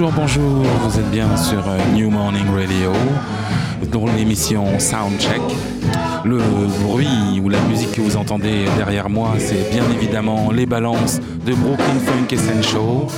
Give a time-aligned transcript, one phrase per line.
[0.00, 2.90] Bonjour, bonjour, vous êtes bien sur euh, New Morning Radio,
[3.92, 5.42] dans l'émission Soundcheck.
[6.24, 6.38] Le
[6.82, 11.52] bruit ou la musique que vous entendez derrière moi, c'est bien évidemment les balances de
[11.52, 13.08] Brooklyn Funk Essential.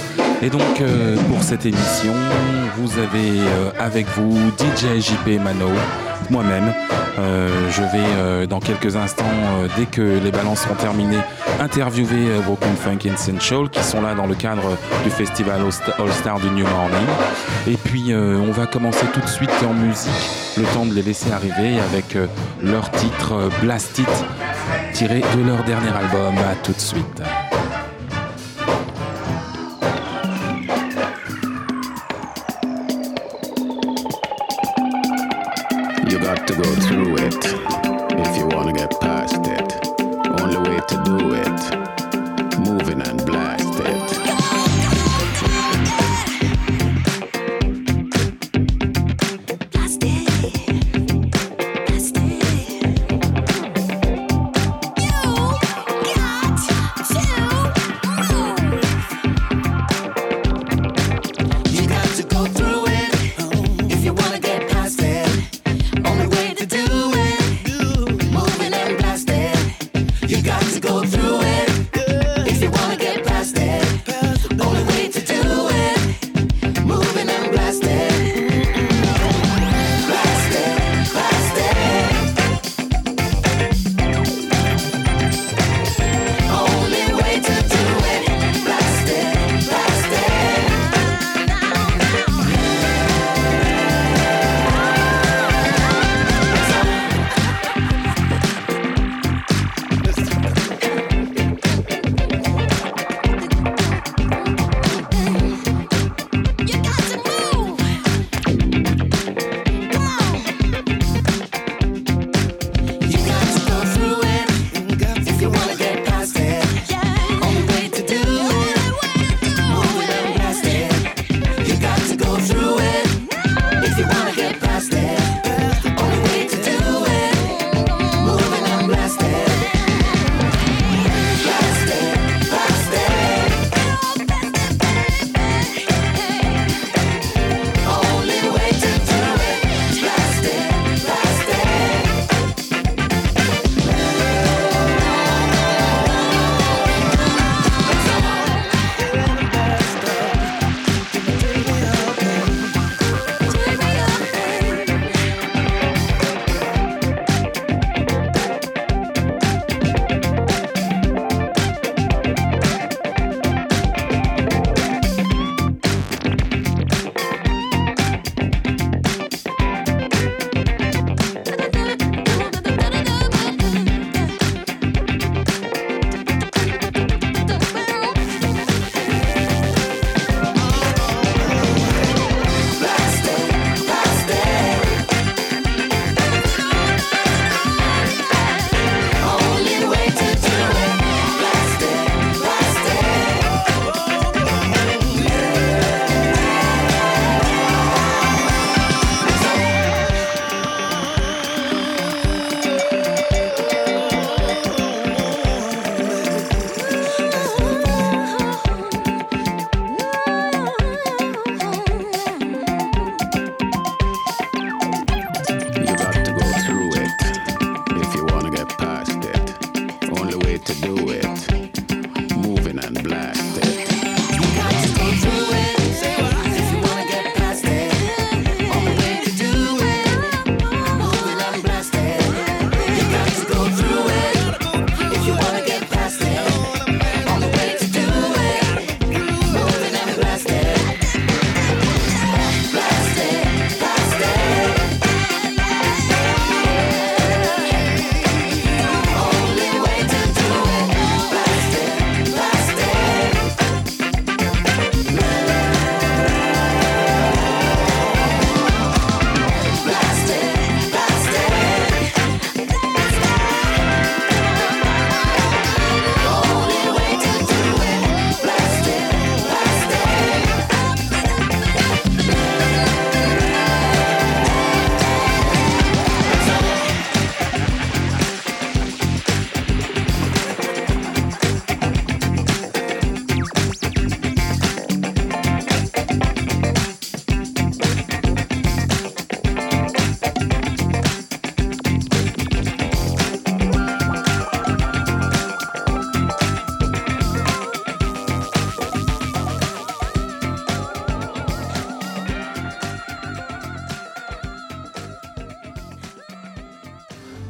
[0.43, 2.15] Et donc, euh, pour cette émission,
[2.77, 5.69] vous avez euh, avec vous DJ JP Mano,
[6.31, 6.75] moi-même.
[7.17, 9.25] je vais dans quelques instants,
[9.77, 11.23] dès que les balances seront terminées,
[11.63, 15.61] interviewer Broken Funk Essential qui sont là dans le cadre du festival
[15.99, 17.07] All Star du New Morning.
[17.67, 20.11] Et puis on va commencer tout de suite en musique,
[20.57, 22.17] le temps de les laisser arriver avec
[22.63, 24.09] leur titre Blast It
[24.93, 26.35] tiré de leur dernier album.
[26.39, 27.23] À tout de suite.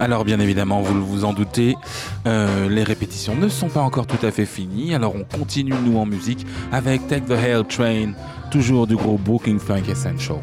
[0.03, 1.77] Alors bien évidemment, vous vous en doutez,
[2.27, 4.97] euh, les répétitions ne sont pas encore tout à fait finies.
[4.97, 8.15] Alors on continue nous en musique avec Take the Hell Train,
[8.51, 10.39] toujours du groupe Booking Funk Essential.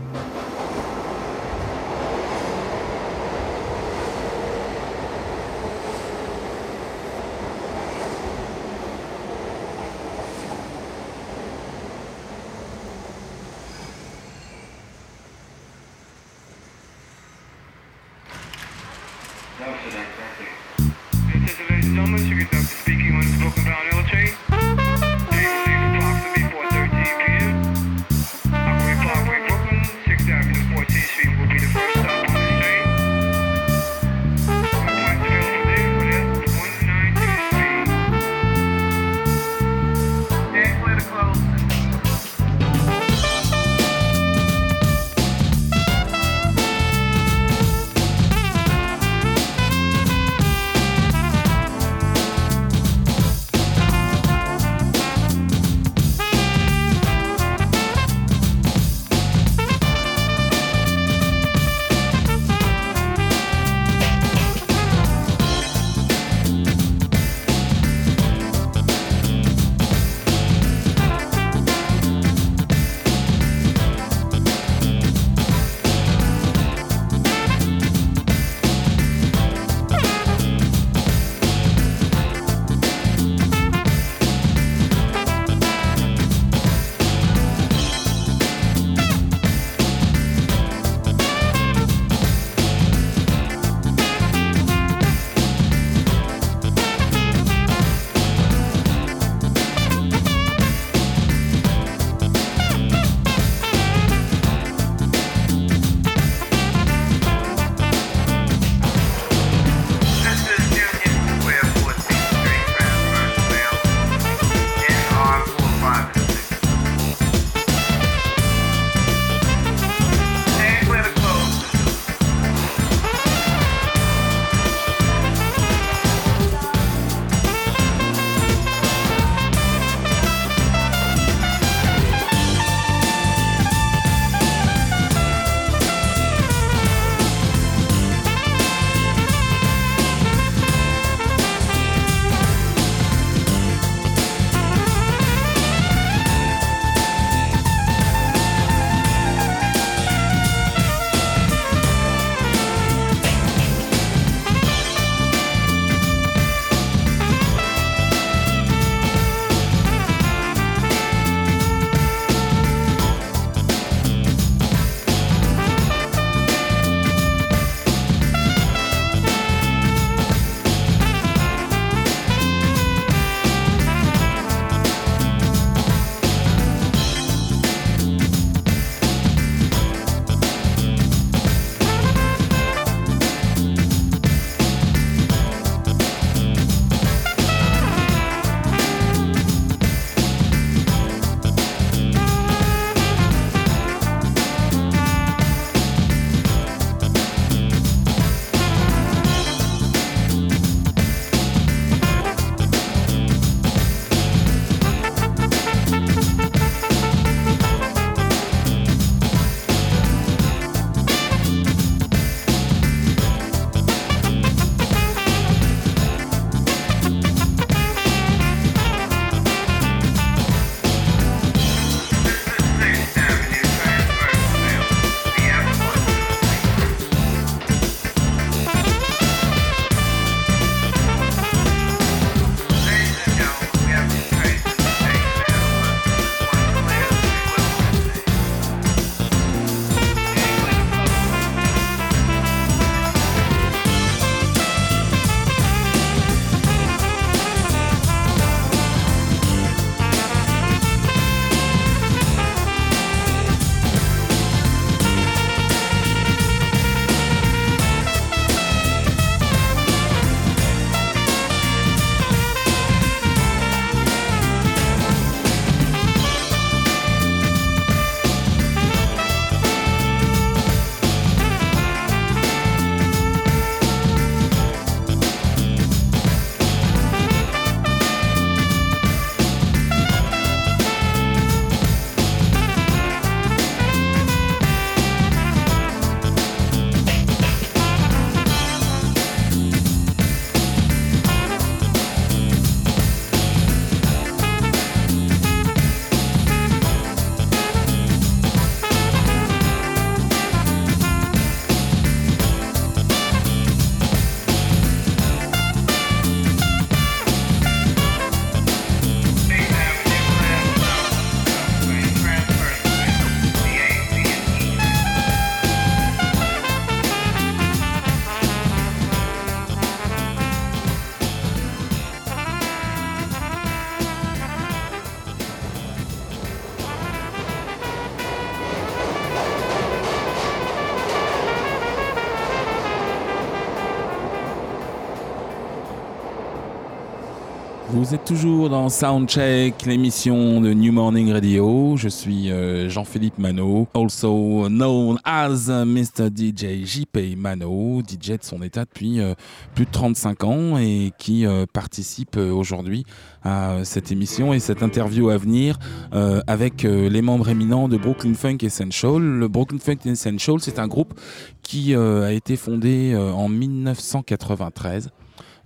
[338.87, 341.97] Soundcheck, l'émission de New Morning Radio.
[341.97, 346.29] Je suis euh, Jean-Philippe Mano, also known as Mr.
[346.33, 349.33] DJ JP Mano, DJ de son état depuis euh,
[349.75, 353.05] plus de 35 ans et qui euh, participe euh, aujourd'hui
[353.43, 355.77] à cette émission et cette interview à venir
[356.13, 359.21] euh, avec euh, les membres éminents de Brooklyn Funk Essential.
[359.21, 361.19] Le Brooklyn Funk Essential, c'est un groupe
[361.63, 365.09] qui euh, a été fondé euh, en 1993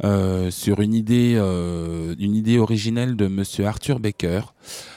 [0.03, 4.41] euh, sur une idée, euh, une idée originelle de Monsieur Arthur Baker.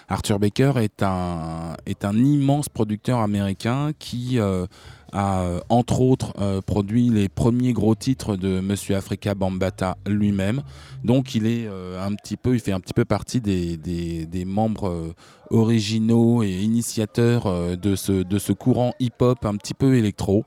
[0.09, 4.67] Arthur Baker est un, est un immense producteur américain qui euh,
[5.13, 10.63] a, entre autres, produit les premiers gros titres de Monsieur Africa Bambata lui-même.
[11.05, 14.45] Donc, il est un petit peu, il fait un petit peu partie des, des, des
[14.45, 15.15] membres
[15.51, 20.45] originaux et initiateurs de ce, de ce courant hip-hop un petit peu électro.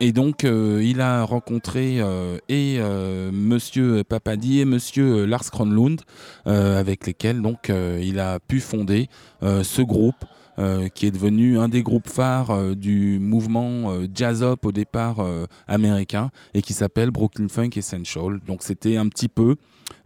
[0.00, 6.02] Et donc, euh, il a rencontré euh, et euh, Monsieur Papadi et Monsieur Lars Kronlund,
[6.46, 9.08] euh, avec lesquels donc euh, il a pu fonder
[9.42, 10.24] euh, ce groupe.
[10.94, 15.24] qui est devenu un des groupes phares du mouvement euh, jazz-up au départ
[15.68, 18.40] américain et qui s'appelle Brooklyn Funk Essential.
[18.44, 19.54] Donc c'était un petit peu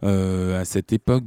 [0.03, 1.23] euh, à cette époque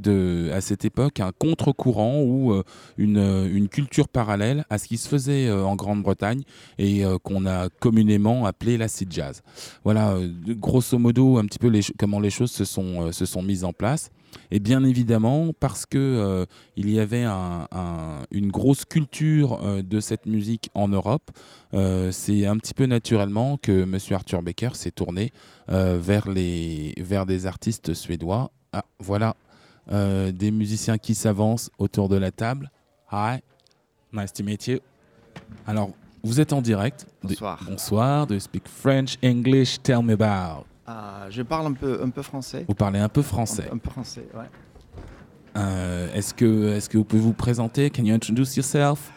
[0.53, 2.63] à cette époque un contre-courant ou euh,
[2.97, 6.43] une, euh, une culture parallèle à ce qui se faisait en Grande-Bretagne
[6.77, 9.41] et qu'on a communément appelé l'acid jazz.
[9.83, 14.09] Voilà, grosso modo, un petit peu comment les choses se sont mises en place.
[14.51, 19.81] Et bien évidemment, parce que euh, il y avait un- un- une grosse culture euh,
[19.81, 21.31] de cette musique en Europe,
[21.73, 25.31] euh, c'est un petit peu naturellement que Monsieur Arthur Baker s'est tourné
[25.67, 28.51] vers, les, vers des artistes suédois.
[28.71, 29.35] Ah, voilà,
[29.91, 32.71] des musiciens qui s'avancent autour de la table.
[33.11, 33.39] Hi,
[34.13, 34.79] nice to meet you.
[35.65, 35.91] Alors,
[36.23, 37.05] vous êtes en direct.
[37.23, 37.59] De- Bonsoir.
[37.69, 38.27] bonsoir.
[38.27, 39.81] Do you speak French, English?
[39.83, 40.65] Tell me about.
[40.87, 42.63] Ah, je parle un peu, un peu français.
[42.67, 43.67] Vous parlez un peu français.
[43.69, 44.45] Un, un peu français, ouais.
[45.57, 47.89] Euh, est-ce que, est-ce que vous pouvez vous présenter?
[47.89, 49.11] Can you introduce yourself?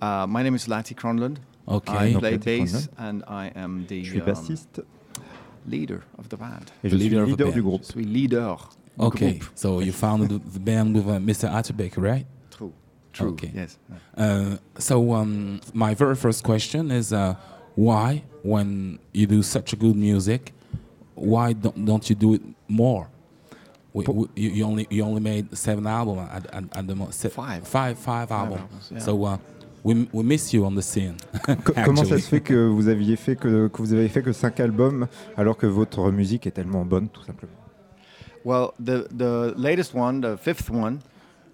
[0.00, 1.38] Uh, my name is Lati Cronlund.
[1.66, 1.88] Ok.
[1.90, 4.82] I play bass and I am the Je suis um, bassiste
[5.66, 6.70] leader of the band.
[6.84, 7.82] et je suis leader du groupe.
[7.82, 9.50] Je suis leader du Okay, groupe.
[9.56, 11.50] so you founded the- band with uh, Mr.
[11.76, 12.26] Baker, right?
[12.50, 12.72] True.
[13.12, 13.30] True.
[13.30, 13.50] Okay.
[13.52, 13.78] Yes.
[14.16, 17.34] Uh, so um, my very first question is uh,
[17.74, 20.52] why, when you do such a good music,
[21.16, 23.08] why don't, don't you do it more?
[23.92, 27.10] We, we, you, you only you only made seven albums at, at, at the mo-
[27.10, 27.66] se- Five.
[27.66, 28.60] five five albums.
[28.60, 28.98] albums, yeah.
[29.00, 29.38] So uh,
[29.82, 31.16] we we miss you on the scene.
[31.64, 34.32] Co- comment ça se fait que vous aviez fait que, que vous avez fait que
[34.32, 35.06] cinq albums
[35.36, 37.54] alors que votre musique est tellement bonne tout simplement?
[38.44, 40.98] Well, the the latest one, the fifth one,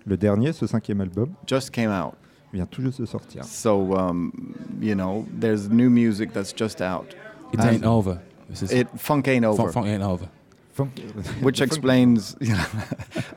[0.04, 2.14] Le dernier, ce cinquième album, just came out.
[2.52, 3.44] vient tout juste de sortir.
[3.44, 4.32] So um,
[4.80, 7.14] you know, there's new music that's just out.
[7.52, 8.18] It ain't over.
[8.52, 9.56] This is It funk ain't over.
[9.62, 10.28] funk, funk ain't over.
[11.40, 12.64] which explains, you know,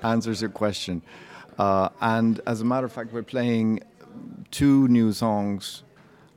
[0.03, 1.01] answers your question.
[1.57, 3.79] Uh, and as a matter of fact, we're playing
[4.51, 5.83] two new songs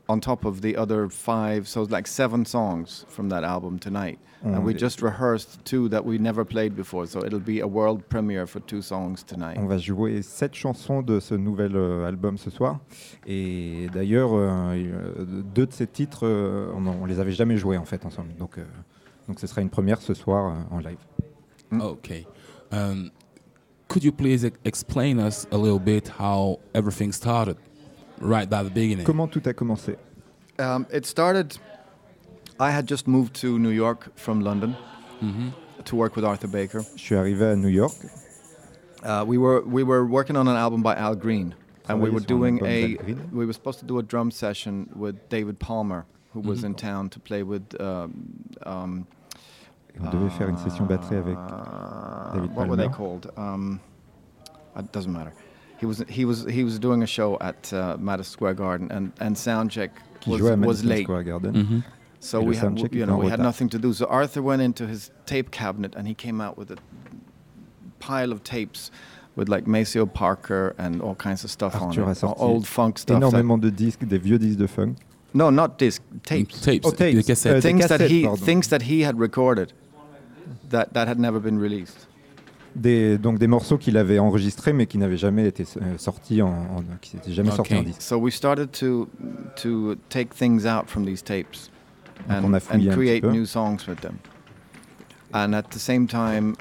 [0.08, 4.18] on top of the other five, so it's like seven songs from that album tonight.
[4.44, 7.66] and we On- just rehearsed two that we never played before, so it'll be a
[7.66, 9.58] world premiere for two songs tonight.
[9.58, 12.78] On va jouer sept chansons de ce nouvel euh, album ce soir.
[13.26, 15.24] Et d'ailleurs, euh, euh,
[15.54, 18.32] deux de ces titres, euh, on, on les avait jamais joués en fait ensemble.
[18.38, 18.64] Donc, euh,
[19.26, 20.98] donc ce sera une première ce soir euh, en live.
[21.72, 21.80] Mm.
[21.80, 22.24] Okay.
[22.70, 23.10] Um,
[23.88, 27.56] could you please ex- explain us a little bit how everything started?
[28.20, 29.04] Right by the beginning?
[29.04, 29.96] Comment tout a commencé
[30.58, 31.56] Um, it started.
[32.58, 34.74] I had just moved to New York from London
[35.22, 35.52] Mhm.
[35.84, 36.80] to work with Arthur Baker.
[36.96, 37.92] Je suis arrivé à New York.
[39.04, 41.54] Uh, we were we were working on an album by Al Green,
[41.88, 42.96] and we were doing a
[43.32, 47.08] we were supposed to do a drum session with David Palmer, who was in town
[47.10, 47.62] to play with.
[47.80, 48.10] Um,
[48.66, 49.06] um,
[49.94, 53.20] Et on devait faire une session batterie avec uh, David what were they Palmer.
[53.20, 53.30] called?
[53.36, 53.80] Um,
[54.76, 55.32] it doesn't matter.
[55.78, 59.12] He was he was he was doing a show at uh, Madison Square Garden, and
[59.20, 61.04] and soundcheck qui was jouait à was Madison late.
[61.04, 61.52] Square Garden.
[61.54, 61.84] Mhm.
[62.20, 63.92] So we had, soundcheck you know, we had nothing to do.
[63.92, 66.76] So Arthur went into his tape cabinet and he came out with a
[68.00, 68.90] pile of tapes
[69.36, 72.98] with like Maceo Parker and all kinds of stuff Arthur on it, sorti old funk
[72.98, 73.18] stuff.
[73.22, 74.96] Énormément de disques, des vieux disques de funk.
[75.32, 76.60] no, not disc tapes.
[76.60, 77.14] Tapes, Oh, tapes.
[77.14, 77.54] des cassettes.
[77.54, 78.44] Des things that he pardon.
[78.44, 79.72] things that he had recorded
[80.70, 82.07] that that had never been released.
[82.78, 86.48] Des, donc des morceaux qu'il avait enregistrés mais qui n'avaient jamais été euh, sortis en,
[86.48, 87.80] en- qui n'étaient jamais sortis Ok.
[87.80, 88.02] en disque.
[88.02, 89.08] So we started to
[89.62, 91.70] to take things out from these tapes
[92.28, 94.14] and, on a and create new songs with them.
[95.32, 96.54] And at the same time,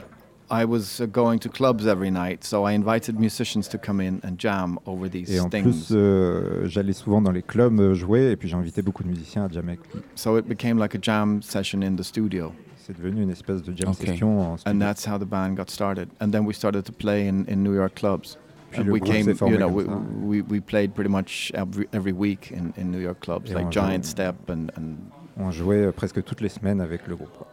[0.49, 4.19] I was uh, going to clubs every night, so I invited musicians to come in
[4.23, 5.63] and jam over these Et en things.
[5.63, 9.45] plus, euh, j'allais souvent dans les clubs euh, jouer et puis invité beaucoup de musiciens
[9.45, 10.01] à jammer avec lui.
[10.15, 12.53] so it became like a jam session in the studio.
[12.87, 14.71] C'est devenu une espèce de jam session en studio.
[14.73, 16.07] and that's how the band got started.
[16.21, 18.37] And then we started to play in, in New York clubs.
[18.71, 20.01] Puis And we came, you know, we, ça.
[20.23, 23.67] we, we played pretty much every, every week in, in New York clubs, Et like
[23.67, 24.95] on Giant joue- Step and, and
[25.39, 27.45] On jouait euh, presque toutes les semaines avec le groupe.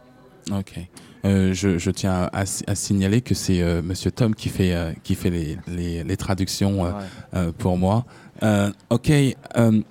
[0.51, 0.79] Ok.
[1.25, 4.73] Euh, je, je tiens à, si- à signaler que c'est euh, Monsieur Tom qui fait
[4.75, 7.03] euh, qui fait les, les, les traductions euh, Ouais.
[7.35, 8.05] euh, pour moi.
[8.43, 9.09] Euh, ok.
[9.11, 9.81] euh,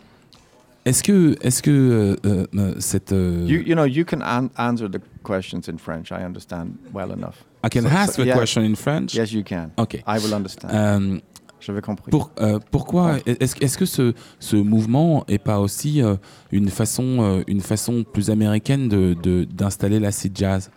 [0.85, 4.51] est-ce que est-ce que euh, euh, euh, cette euh, You, you know, you can an-
[4.59, 6.13] answer the questions in French.
[6.13, 7.45] I understand well enough.
[7.65, 8.37] I can so- ask so- the yeah.
[8.37, 9.15] question in French?
[9.15, 9.73] Yes, you can.
[9.77, 9.95] Ok.
[10.07, 10.71] I will understand.
[10.73, 11.19] Euh,
[11.61, 12.11] J'avais compris.
[12.11, 16.17] Pour, euh, pourquoi est-ce est-ce que ce, ce mouvement est pas aussi euh,
[16.53, 20.71] une façon euh, une façon plus américaine de de- d'installer l'acid jazz?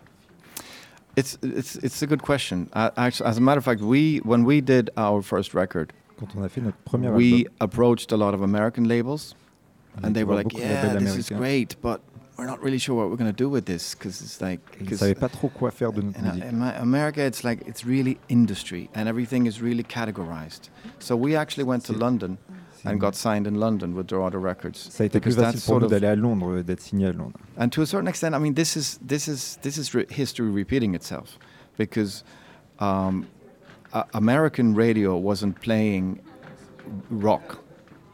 [1.17, 2.67] It's, it's, it's a good question.
[2.73, 6.27] Uh, actually, as a matter of fact, we when we did our first record, Quand
[6.37, 9.35] on a fait notre premier we album, approached a lot of American labels,
[9.97, 11.99] on a and they were like, de "Yeah, this is great, but
[12.37, 14.83] we're not really sure what we're going to do with this because it's like Ils
[14.85, 16.43] ne 'cause savaient pas trop quoi faire de notre in, musique.
[16.45, 20.69] in America, it's like it's really industry, and everything is really categorized.
[20.99, 22.37] So we actually went to London
[22.85, 24.77] and got signed in London with Dorado Records.
[24.91, 27.39] Ça a été plus facile pour nous d'aller à Londres, euh, d'être signé à Londres.
[27.57, 30.49] And to a certain extent, I mean, this is this is this is re- history
[30.49, 31.37] repeating itself,
[31.77, 32.23] because
[32.79, 33.25] um,
[34.13, 36.19] American radio wasn't playing
[37.09, 37.57] rock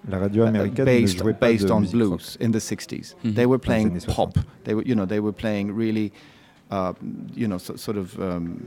[0.10, 2.10] La radio uh, américaine ne based jouait pas based de on musique rock.
[2.10, 3.16] blues in the 60s.
[3.24, 3.34] Mhm.
[3.36, 4.38] They were playing pop.
[4.66, 6.12] They were, you know, they were playing really,
[6.72, 6.94] uh,
[7.36, 8.18] you know, so, sort of.
[8.20, 8.58] Um,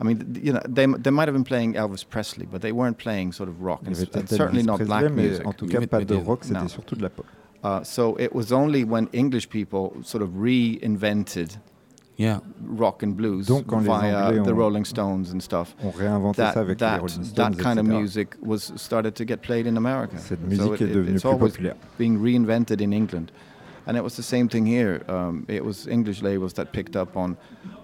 [0.00, 2.96] I mean, you know, they they might have been playing Elvis Presley, but they weren't
[2.98, 5.46] playing sort of rock, and, and certainly not Presley, black music.
[5.46, 6.68] en tout Il y cas avait- pas de rock, c'était non.
[6.68, 7.26] surtout de la pop.
[7.62, 11.58] Uh, so it was only when English people sort of reinvented
[12.16, 12.40] Yeah.
[12.78, 15.74] rock and blues Donc, quand les via Anglais the ont- Rolling Stones and stuff.
[15.82, 17.98] On réinventait ça That, avec les that, Rolling Stones, that kind of etc.
[18.00, 20.16] music was started to get played in America.
[20.18, 21.76] Cette So musique it- est devenue it's plus always populaire.
[21.98, 23.30] being reinvented in England.
[23.86, 25.00] And it was the same thing here.
[25.08, 27.34] Um, it was English labels that picked up on,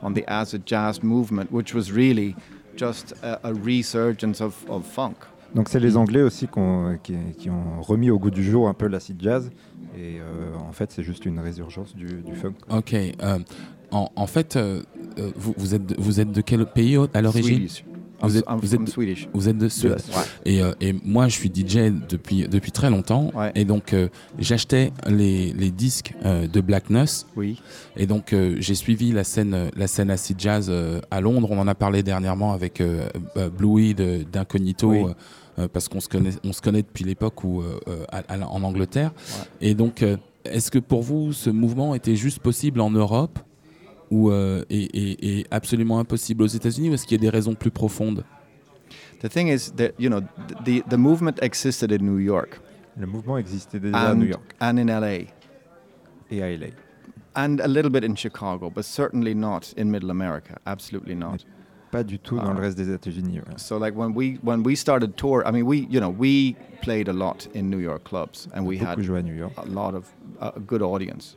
[0.03, 2.35] on the acid jazz movement, which was really
[2.77, 5.17] just a, a resurgence of, of funk.
[5.55, 8.75] Donc c'est les Anglais aussi qu'on- qui, qui ont remis au goût du jour un
[8.75, 9.51] peu l'acid jazz.
[9.99, 12.55] Et euh, en fait, c'est juste une résurgence du, du funk.
[12.71, 12.95] Ok.
[12.95, 13.39] euh,
[13.93, 14.83] en, en fait, euh,
[15.19, 17.67] euh, vous, vous êtes de, vous êtes de quel pays à l'origine.
[18.23, 18.81] Vous êtes- vous êtes-.
[19.33, 20.03] Vous êtes de Suède.
[20.15, 20.23] Ouais.
[20.45, 23.31] Et, euh, et moi, je suis DJ depuis depuis très longtemps.
[23.35, 23.51] Ouais.
[23.55, 27.25] Et donc, euh, j'achetais les, les disques euh, de Black Nuss.
[27.35, 27.63] Oui.
[27.97, 30.71] Et donc, j'ai suivi la scène, la scène acid jazz
[31.11, 31.49] à Londres.
[31.51, 32.83] On en a parlé dernièrement avec
[33.57, 33.95] Bluey
[34.31, 35.69] d'Incognito, Oui.
[35.73, 37.63] parce qu'on se connaît, on se connaît depuis l'époque où
[38.13, 39.13] à- à- en Angleterre.
[39.63, 40.05] Et donc,
[40.45, 43.39] est-ce que pour vous, ce mouvement était juste possible en Europe?
[44.11, 47.37] Ou euh, et, et- et absolument impossible aux États-Unis, ou est-ce qu'il y a des
[47.37, 48.25] raisons plus profondes?
[49.23, 50.21] The thing is that, you know,
[50.65, 52.61] the, the movement existed in New York
[52.99, 55.27] Le mouvement existait déjà à New and, York and in LA.
[56.31, 56.67] et à LA.
[57.37, 60.59] and a little bit in Chicago, but certainly not in Middle America.
[60.67, 61.45] Absolutely not.
[61.93, 63.39] Pas du tout dans le reste des États-Unis.
[63.41, 63.55] ouais.
[63.59, 67.09] So like when we when we started tour, I mean we you know we played
[67.09, 69.53] a lot in New York clubs, and we had Beaucoup joué à New York.
[69.57, 70.07] a lot of
[70.41, 71.37] a good audience.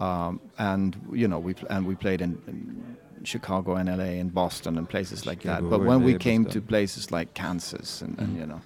[0.00, 4.30] Um, and you know we pl- and we played in, in Chicago and LA and
[4.32, 5.56] Boston and places like that.
[5.58, 6.62] Chicago, But when we LA, came Boston.
[6.62, 8.60] to places like Kansas and, and you know,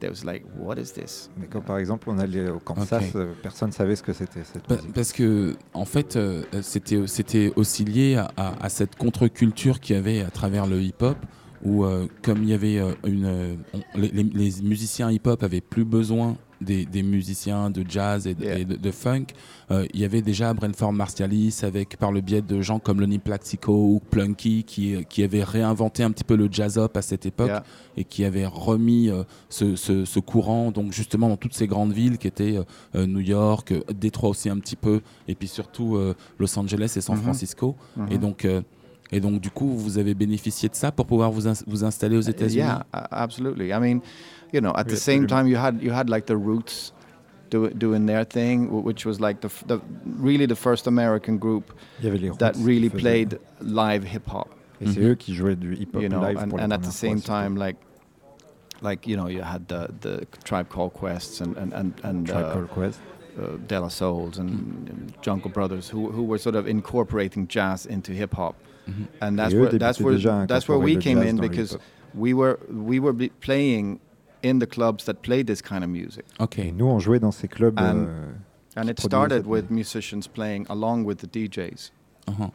[0.00, 1.28] there was like, what is this?
[1.36, 3.16] Mais quand par exemple on allait au Kansas, Ok.
[3.16, 4.94] euh, personne ne savait ce que c'était cette Pa- musique.
[4.94, 9.96] Parce que, en fait, euh, c'était c'était aussi lié à, à- à cette contre-culture qu'il
[9.96, 11.18] y avait à travers le hip-hop,
[11.62, 13.26] où, euh, comme il y avait euh, une.
[13.26, 18.26] euh, on- les, les- les musiciens hip-hop avaient plus besoin des, des musiciens de jazz
[18.26, 18.58] et de, Yeah.
[18.58, 19.26] et de- de funk,
[19.70, 23.18] euh, il y avait déjà Brentford Martialis, avec, par le biais de gens comme Lonnie
[23.18, 27.48] Plaxico ou Plunky, qui, qui avaient réinventé un petit peu le jazz-up à cette époque
[27.48, 27.64] Yeah.
[27.96, 31.92] et qui avait remis euh, ce, ce- ce courant donc justement dans toutes ces grandes
[31.92, 32.58] villes qui étaient
[32.94, 35.98] euh, New York, Détroit aussi un petit peu, et puis surtout
[36.38, 37.22] Los Angeles et San Mhm.
[37.22, 37.76] Francisco.
[38.10, 38.18] Et Mhm.
[38.20, 38.46] donc
[39.12, 42.16] et donc du coup vous avez bénéficié de ça pour pouvoir vous, ins- vous installer
[42.16, 42.56] aux États-Unis?
[42.56, 43.72] Yeah, absolutely.
[43.72, 44.00] I mean,
[44.52, 45.28] you know, at Oui, the same absolument.
[45.28, 46.92] time, you had you had like the Roots
[47.50, 49.80] do, doing their thing, wh- which was like the, f- the
[50.20, 51.72] really the first American group
[52.38, 54.48] that really played live hip hop.
[54.80, 55.10] Et c'est Mhm.
[55.10, 57.18] eux qui jouaient du hip-hop You know, live and, pour la and at the same
[57.20, 57.76] fois, time, like
[58.82, 62.46] like you know, you had the the Tribe Called Quests and and and, and Tribe
[62.46, 63.00] uh, Called Quest.
[63.38, 64.50] uh, De La Souls and,
[64.88, 68.54] and Jungle Brothers, who who were sort of incorporating jazz into hip hop,
[68.90, 69.06] Mhm.
[69.20, 71.78] and that's where that's where that's where we came in because
[72.14, 74.00] we were we were be playing
[74.42, 76.72] in the clubs that played this kind of music, Ok.
[76.72, 77.76] Nous, on jouait dans ces clubs.
[77.78, 78.32] And- euh,
[78.76, 81.90] and it started with musicians playing along with the DJs.
[82.28, 82.50] Uh-huh.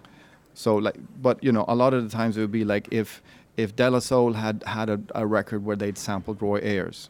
[0.54, 3.22] So like, but you know, a lot of the times it would be like if
[3.58, 7.10] if De La Soul had had a, a record where they'd sampled Roy Ayers,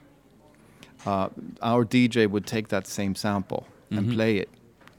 [1.05, 1.29] uh,
[1.61, 4.13] our DJ would take that same sample and Mhm.
[4.13, 4.49] play it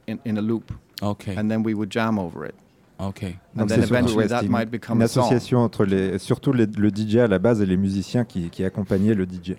[0.06, 1.34] in, in a loop, Ok.
[1.36, 2.54] and then we would jam over it.
[2.98, 3.24] Ok.
[3.24, 6.52] And Donc then c'est surtout, eventually that might une, become une association entre les, surtout
[6.52, 9.56] les- le DJ à la base et les musiciens qui, qui accompagnaient le DJ.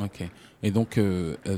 [0.00, 0.22] Ok.
[0.62, 1.56] Et donc, euh, euh,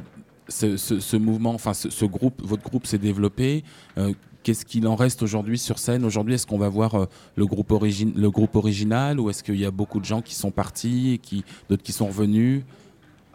[0.48, 3.62] ce, ce- ce mouvement, enfin, ce, ce groupe, votre groupe s'est développé.
[3.98, 6.04] euh, Qu'est-ce qu'il en reste aujourd'hui sur scène?
[6.04, 9.54] Aujourd'hui, est-ce qu'on va voir euh, le, groupe origine, le groupe original ou est-ce qu'il
[9.56, 12.64] y a beaucoup de gens qui sont partis et qui, d'autres qui sont revenus?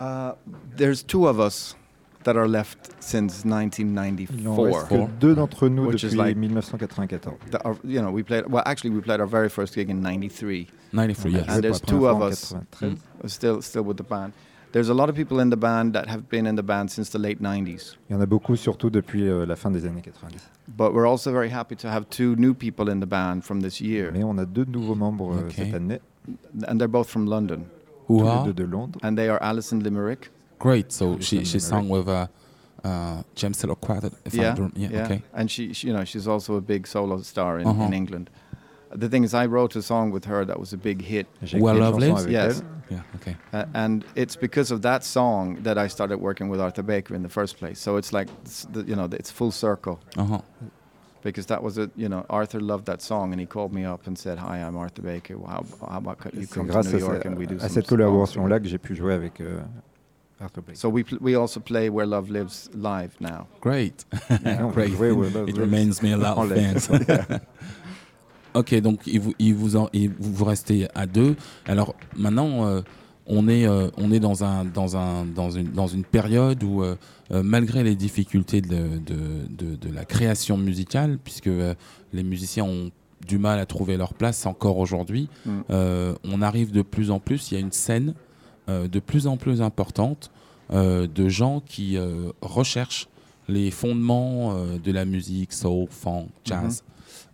[0.01, 0.31] Uh,
[0.75, 1.76] there's two of us
[2.27, 4.87] that are left since Il en reste 1994.
[4.89, 7.37] que deux d'entre nous Which is depuis like- 1994.
[7.51, 8.45] That are, you know, we played.
[8.49, 10.67] Well, actually, we played our very first gig in '93.
[10.91, 11.45] 93, yes.
[11.47, 12.53] And there's two of us.
[12.53, 12.97] 93.
[13.27, 14.33] Still, still with the band.
[14.73, 17.09] There's a lot of people in the band that have been in the band since
[17.11, 17.97] the late '90s.
[18.09, 20.37] Il y en a beaucoup, surtout depuis euh, la fin des années 90.
[20.67, 23.79] But we're also very happy to have two new people in the band from this
[23.79, 25.53] year, Mais on a deux nouveaux membres euh, Ok.
[25.55, 25.99] cette année,
[26.67, 27.63] and they're both from London.
[28.09, 28.99] Who are de Londres.
[29.03, 30.29] And they are Alison Limerick.
[30.59, 30.91] Great.
[30.91, 31.61] So she, she Limerick.
[31.61, 32.27] sang with uh,
[32.83, 34.13] uh, James Taylor Quartet.
[34.25, 35.21] If I yeah, don't- yeah, okay.
[35.33, 37.83] And she, she, you know, she's also a big solo star in, Uh-huh.
[37.87, 38.29] in England.
[38.95, 41.75] The thing is, I wrote a song with her that was a big hit, Well
[41.75, 42.63] Lovely Yes.
[42.89, 43.35] Yeah, okay.
[43.51, 47.21] uh, and it's because of that song that I started working with Arthur Baker in
[47.21, 47.79] the first place.
[47.81, 50.39] So it's like, it's the, you know, it's full circle Uh-huh.
[51.21, 54.07] because that was a, you know, Arthur loved that song and he called me up
[54.07, 55.37] and said, "Hi, I'm Arthur Baker.
[55.37, 57.87] Well, how, how about co- you come to New York and we do à cette
[57.87, 59.96] songs collaboration-là que j'ai pu jouer avec euh, Arthur Blake.
[60.73, 63.47] So we pl- we also play Where Love Lives live now.
[63.61, 64.05] Great.
[64.29, 64.91] Peut Great.
[64.91, 66.51] jouer Where Love It reminds me a lot of
[68.53, 71.35] ok, donc il vous, il vous, en- il- vous restez à deux.
[71.65, 72.81] Alors maintenant, euh,
[73.25, 76.81] on est, euh, on est dans, un, dans, un, dans, une, dans une période où,
[76.83, 76.95] euh,
[77.31, 81.73] euh, malgré les difficultés de, de, de- de la création musicale, puisque euh,
[82.13, 82.91] les musiciens ont
[83.27, 85.49] du mal à trouver leur place encore aujourd'hui, Mm.
[85.71, 88.13] euh, on arrive de plus en plus, il y a une scène euh,
[88.67, 90.31] de plus en plus importante
[90.73, 93.07] euh, de gens qui euh, recherchent
[93.47, 96.83] les fondements euh, de la musique, soul, funk, jazz,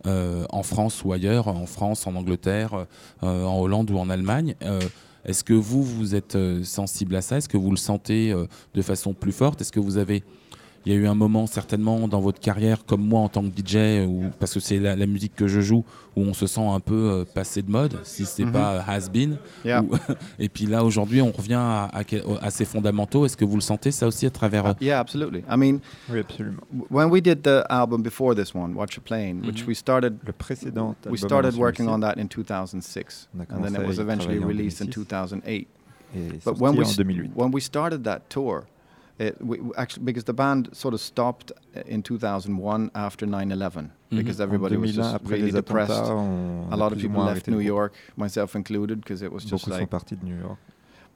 [0.06, 2.86] euh, en France ou ailleurs, en France, en Angleterre,
[3.22, 4.54] euh, en Hollande ou en Allemagne.
[4.62, 4.80] Euh,
[5.24, 7.38] Est-ce que vous, vous êtes euh, sensible à ça?
[7.38, 9.60] Est-ce que vous le sentez euh, de façon plus forte?
[9.60, 10.22] Est-ce que vous avez...
[10.86, 13.48] Il y a eu un moment certainement dans votre carrière, comme moi en tant que
[13.56, 15.82] DJ, euh, où, parce que c'est la, la musique que je joue,
[16.14, 18.52] où on se sent un peu euh, passé de mode, si c'est Mhm.
[18.52, 19.38] pas has been.
[19.64, 19.80] Yeah.
[19.82, 19.94] Ou-
[20.38, 22.02] et puis là, aujourd'hui, on revient à, à,
[22.42, 23.24] à ces fondamentaux.
[23.24, 24.66] Est-ce que vous le sentez ça aussi à travers...
[24.66, 25.40] euh, Uh, yeah, absolutely.
[25.50, 25.78] I mean,
[26.10, 26.60] Oui, absolument.
[26.90, 29.68] when we did the album before this one, Watch a Plane, which Mhm.
[29.68, 33.72] we started Le précédent we started working on that in 2006 On a and then
[33.72, 34.94] commencé it à was eventually travailler en released in 2006.
[34.94, 35.68] 2008
[36.14, 37.30] est but sorti when we en s- 2008.
[37.34, 38.64] when we started that tour
[39.18, 44.40] it, we, actually because the band sort of stopped uh, in 2001 after 9/11 because
[44.40, 47.60] everybody was just really depressed a a lot of people left New.
[47.60, 50.58] York myself included because it was just Beaucoup sont like partis de New York.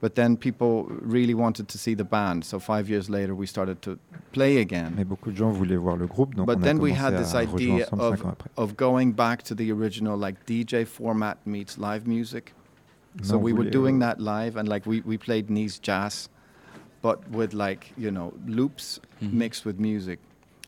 [0.01, 3.81] but then people really wanted to see the band so 5 years later we started
[3.81, 3.97] to
[4.31, 6.79] play again Mais beaucoup de gens voulaient voir le groupe, donc But on a then
[6.79, 8.49] we had this idea of- cinq ans après.
[8.55, 12.53] of going back to the original like DJ format meets live music
[13.23, 15.79] So Non, on we were doing euh, that live, and like we, we played Nice
[15.81, 16.29] jazz,
[17.01, 19.33] but with like you know loops Mhm.
[19.33, 20.19] mixed with music,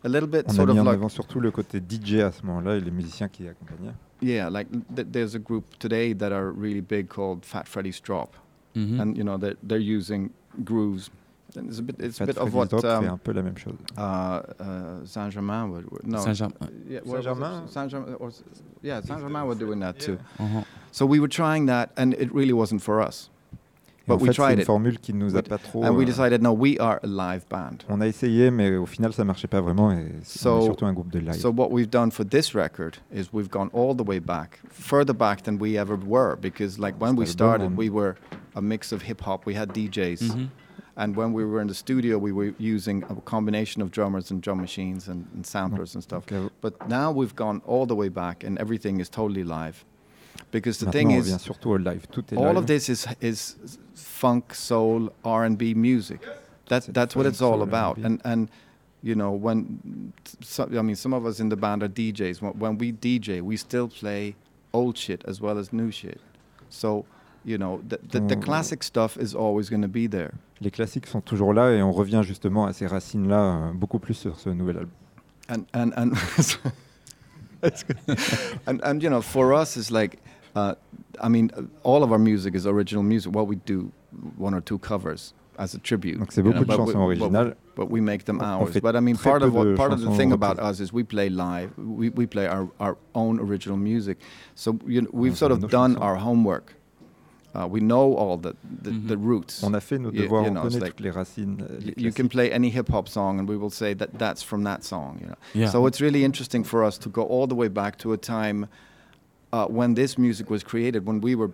[0.03, 2.21] a little bit On a sort mis of en like avant surtout le côté DJ
[2.21, 3.93] à ce moment-là et les musiciens qui accompagnaient.
[4.21, 8.35] yeah, like th- there's a group today that are really big called Fat Freddy's Drop,
[8.75, 8.99] mhm.
[8.99, 10.29] and you know they're they're using
[10.63, 11.09] grooves.
[11.53, 13.19] And it's a bit it's a Fat bit of Freddy's what Drop fait un um,
[13.19, 13.75] peu la même chose.
[13.97, 16.55] uh, uh, Saint Germain would, would no Saint-Germain.
[16.87, 17.27] yeah, what was it?
[17.27, 17.67] Saint-Germain?
[17.67, 18.29] Saint Germain or
[18.81, 20.17] yeah Saint Germain were doing that too.
[20.39, 20.63] Mhm.
[20.93, 23.29] So we were trying that, and it really wasn't for us.
[24.01, 24.65] Et But en we fait, c'est tried une it.
[24.65, 25.83] formule qui nous a pas trop.
[25.85, 27.85] And we euh, decided, no, we are a live band.
[27.87, 29.91] On a essayé, mais au final, ça marchait pas vraiment.
[29.91, 31.33] Et c'est- on est So- surtout un groupe de live.
[31.35, 35.13] So what we've done for this record is we've gone all the way back, further
[35.13, 38.15] back than we ever were, because like when we Cet album, started, on- we were
[38.55, 39.45] a mix of hip hop.
[39.45, 40.47] We had DJs, Mhm.
[40.97, 44.41] and when we were in the studio, we were using a combination of drummers and
[44.41, 46.25] drum machines and, and samplers and stuff.
[46.25, 49.85] Donc, euh, But now we've gone all the way back, and everything is totally live,
[50.51, 52.07] because the maintenant, thing is, surtout au live.
[52.11, 52.57] Tout est all live.
[52.57, 53.55] of this is is
[53.95, 56.21] funk, soul, R and B music.
[56.67, 57.97] That C'est that's what it's all about.
[57.97, 58.05] R&B.
[58.05, 58.49] And and
[59.03, 62.41] you know when, so, I mean, some of us in the band are DJs.
[62.41, 64.35] When, when we DJ, we still play
[64.73, 66.19] old shit as well as new shit.
[66.69, 67.05] So
[67.43, 70.33] you know the the, the classic stuff is always going to be there.
[70.61, 74.13] Les classiques sont toujours là et on revient justement à ces racines-là euh, beaucoup plus
[74.13, 74.91] sur ce nouvel album.
[75.49, 76.13] and and and
[78.67, 80.19] and and you know for us it's like
[80.55, 80.75] uh,
[81.21, 83.33] I mean uh, all of our music is original music.
[83.33, 83.91] What we do
[84.37, 86.17] one or two covers as a tribute.
[86.19, 87.55] Donc c'est you know, de but we- chansons but- originales.
[87.73, 88.77] But we make them ours.
[88.81, 91.29] But I mean, part of what part of the thing about us is we play
[91.29, 91.71] live.
[91.77, 94.17] We, we play our, our own original music.
[94.55, 96.01] So you know, we've On sort of done chansons.
[96.01, 96.75] our homework.
[97.55, 99.07] Uh, we know all the the, Mhm.
[99.07, 99.63] the roots.
[99.63, 101.57] On a fait nos You- devoirs, you on know, it's connaît like- toutes les racines.
[101.85, 104.63] les you can play any hip hop song, and we will say that that's from
[104.63, 105.17] that song.
[105.21, 105.35] You know.
[105.53, 105.69] Yeah.
[105.69, 108.67] So it's really interesting for us to go all the way back to a time
[109.53, 111.51] uh, when this music was created, when we were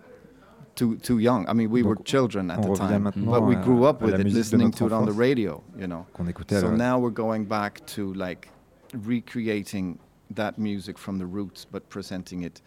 [0.74, 1.48] too too young.
[1.48, 4.70] I mean, we were children at the time, but we grew up with it, listening
[4.72, 5.62] to it on the radio.
[5.76, 6.06] You know.
[6.14, 8.48] qu'on écoutait à So now we're going back to like
[8.94, 9.98] recreating
[10.34, 12.62] that music from the roots, but presenting it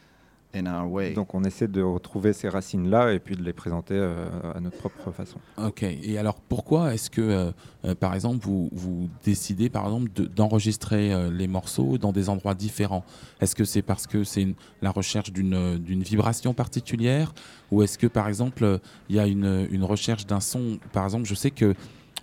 [0.54, 1.14] in our way.
[1.14, 4.78] Donc on essaie de retrouver ces racines-là et puis de les présenter euh, à notre
[4.78, 5.38] propre façon.
[5.58, 5.84] Ok.
[5.84, 7.52] Et alors pourquoi est-ce que, euh,
[7.86, 12.30] euh, par exemple, vous, vous décidez, par exemple, de- d'enregistrer euh, les morceaux dans des
[12.30, 13.06] endroits différents?
[13.40, 14.48] Est-ce que c'est parce que c'est
[14.82, 17.34] la recherche d'une d'une vibration particulière?
[17.72, 20.78] Ou est-ce que, par exemple, il y a une, une recherche d'un son?
[20.92, 21.74] Par exemple, je sais que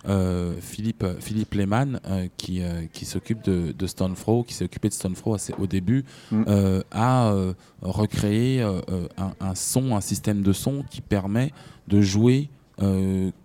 [0.07, 4.87] euh, Philippe, Philippe Lehmann, euh, qui, euh, qui s'occupe de, de Stonefro, qui s'est occupé
[4.89, 6.43] de Stonefro au début, Mm.
[6.91, 7.33] a
[7.81, 11.51] recréé un, un son, un système de son qui permet
[11.87, 12.49] de jouer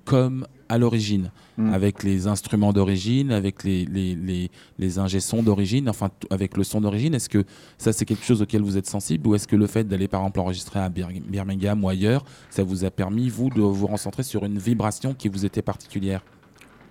[0.05, 1.73] comme à l'origine, Mm.
[1.73, 6.81] avec les instruments d'origine, avec les, les, les, les ingé-sons d'origine, enfin avec le son
[6.81, 7.15] d'origine.
[7.15, 7.45] Est-ce que
[7.79, 10.21] ça c'est quelque chose auquel vous êtes sensible ou est-ce que le fait d'aller par
[10.23, 14.25] exemple enregistrer à Bir- Birmingham ou ailleurs, ça vous a permis vous de vous concentrer
[14.25, 16.25] sur une vibration qui vous était particulière?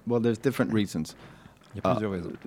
[0.07, 1.15] Well, there's different reasons.
[1.75, 2.37] Il y a plusieurs raisons.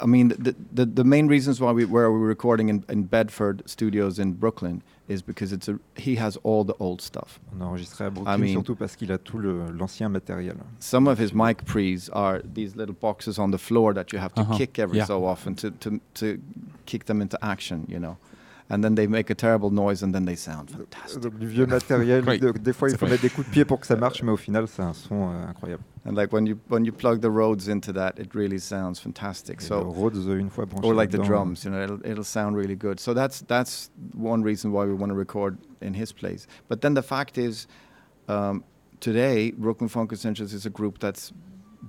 [0.00, 3.62] I mean, the, the, the main reasons why we where we're recording in, in Bedford
[3.66, 7.38] Studios in Brooklyn is because it's a he has all the old stuff.
[7.52, 10.56] On a enregistré à Brooklyn I mean- surtout parce qu'il a tout le- l'ancien matériel.
[10.78, 14.32] Some of his mic pre's are these little boxes on the floor that you have
[14.34, 14.56] to Uh-huh.
[14.56, 15.04] kick every Yeah.
[15.06, 16.38] so often to, to to
[16.86, 18.16] kick them into action, you know.
[18.74, 21.20] And then they make a terrible noise and then they sound fantastic.
[21.22, 22.38] Donc du vieux matériel, Oui.
[22.38, 24.32] de- des fois il faut mettre des coups de pied pour que ça marche, mais
[24.32, 25.82] au final c'est un son euh, incroyable.
[26.06, 29.60] And like when you when you plug the Rhodes into that, it really sounds fantastic.
[29.60, 32.56] Et So Rhodes une fois branché or like the drums, you know, it'll, it'll sound
[32.56, 32.98] really good.
[32.98, 36.46] So that's that's one reason why we want to record in his place.
[36.70, 37.66] But then the fact is,
[38.28, 38.64] um,
[39.00, 41.30] today Brooklyn Funk Essentials is a group that's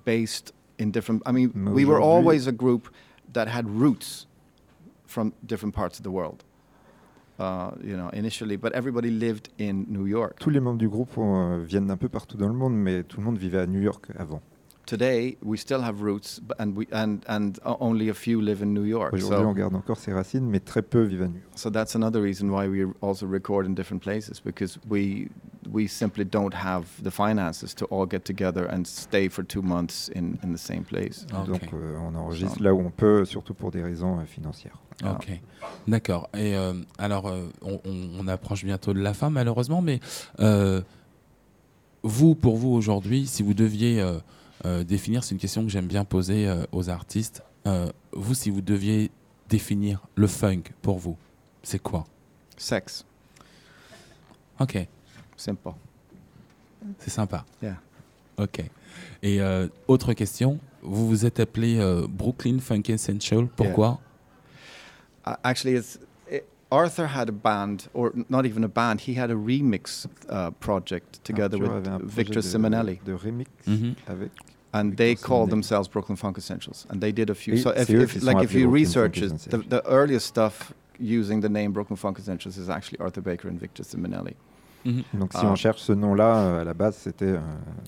[0.04, 1.22] based in different.
[1.26, 2.89] I mean, Mais we were always a group
[3.32, 4.28] that had roots
[5.08, 6.43] from different parts of the world.
[7.39, 10.38] You know, initially, but everybody lived in New York.
[10.39, 13.19] Tous les membres du groupe euh, viennent d'un peu partout dans le monde, mais tout
[13.19, 14.41] le monde vivait à New York avant.
[14.86, 18.62] Today, we still have roots, but, and we and and o- only a few live
[18.62, 19.13] in New York.
[19.13, 21.52] Aujourd'hui, So on garde encore ses racines, mais très peu vivent à New York.
[21.56, 25.30] So that's another reason why we also record in different places because we
[25.72, 30.10] we simply don't have the finances to all get together and stay for two months
[30.13, 31.26] in, in the same place.
[31.48, 34.78] Donc euh, on enregistre là où on peut, surtout pour des raisons euh, financières.
[35.10, 35.30] Ok,
[35.88, 36.30] d'accord.
[36.38, 40.02] Et euh, alors, euh, on, on- on approche bientôt de la fin, malheureusement, mais
[40.41, 40.82] euh,
[42.04, 44.02] vous, pour vous aujourd'hui, si vous deviez
[44.65, 48.49] euh, définir, c'est une question que j'aime bien poser euh, aux artistes, euh, vous, si
[48.49, 49.12] vous deviez
[49.49, 51.17] définir le funk pour vous,
[51.63, 52.06] c'est quoi?
[52.58, 53.06] Sex,
[54.60, 54.88] Ok,
[55.36, 55.71] simple.
[56.99, 57.43] c'est sympa.
[57.62, 57.78] Yeah.
[58.38, 58.63] Ok.
[59.21, 63.99] Et euh, autre question, vous vous êtes appelé euh, Brooklyn Funk Essential, pourquoi?
[65.26, 65.97] Uh, actually, it's
[66.32, 68.97] it, Arthur had a band, or not even a band.
[69.08, 72.99] He had a remix uh, project together Arthur with avait un projet Victor de, Simonelli,
[73.06, 73.95] de remix Mhm.
[74.08, 74.32] avec.
[74.74, 77.58] And Victor they called themselves Brooklyn Funk Essentials, and they did a few.
[77.58, 81.50] So if, if like if you Brooklyn research it, the, the earliest stuff using the
[81.50, 84.36] name Brooklyn Funk Essentials is actually Arthur Baker and Victor Simonelli.
[84.86, 85.04] Mhm.
[85.20, 85.52] Donc si Ah.
[85.52, 87.32] on cherche ce nom-là, euh, à la base, c'était.
[87.38, 87.40] euh,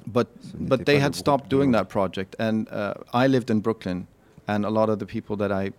[0.08, 0.28] But
[0.60, 4.08] but they had stopped doing that project, and uh, I lived in Brooklyn,
[4.48, 5.72] and a lot of the people that I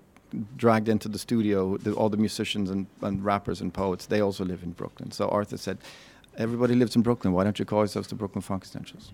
[0.58, 4.44] dragged into the studio, the, all the musicians and, and rappers and poets, they also
[4.44, 5.10] live in Brooklyn.
[5.10, 5.78] So Arthur said,
[6.36, 7.32] "Everybody lives in Brooklyn.
[7.32, 9.10] Why don't you call yourselves the Brooklyn Funk Essentials?"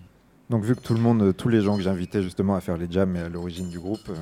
[0.50, 2.90] Donc vu que tout le monde, tous les gens que j'invitais justement à faire les
[2.90, 4.14] jams et à l'origine du groupe, euh,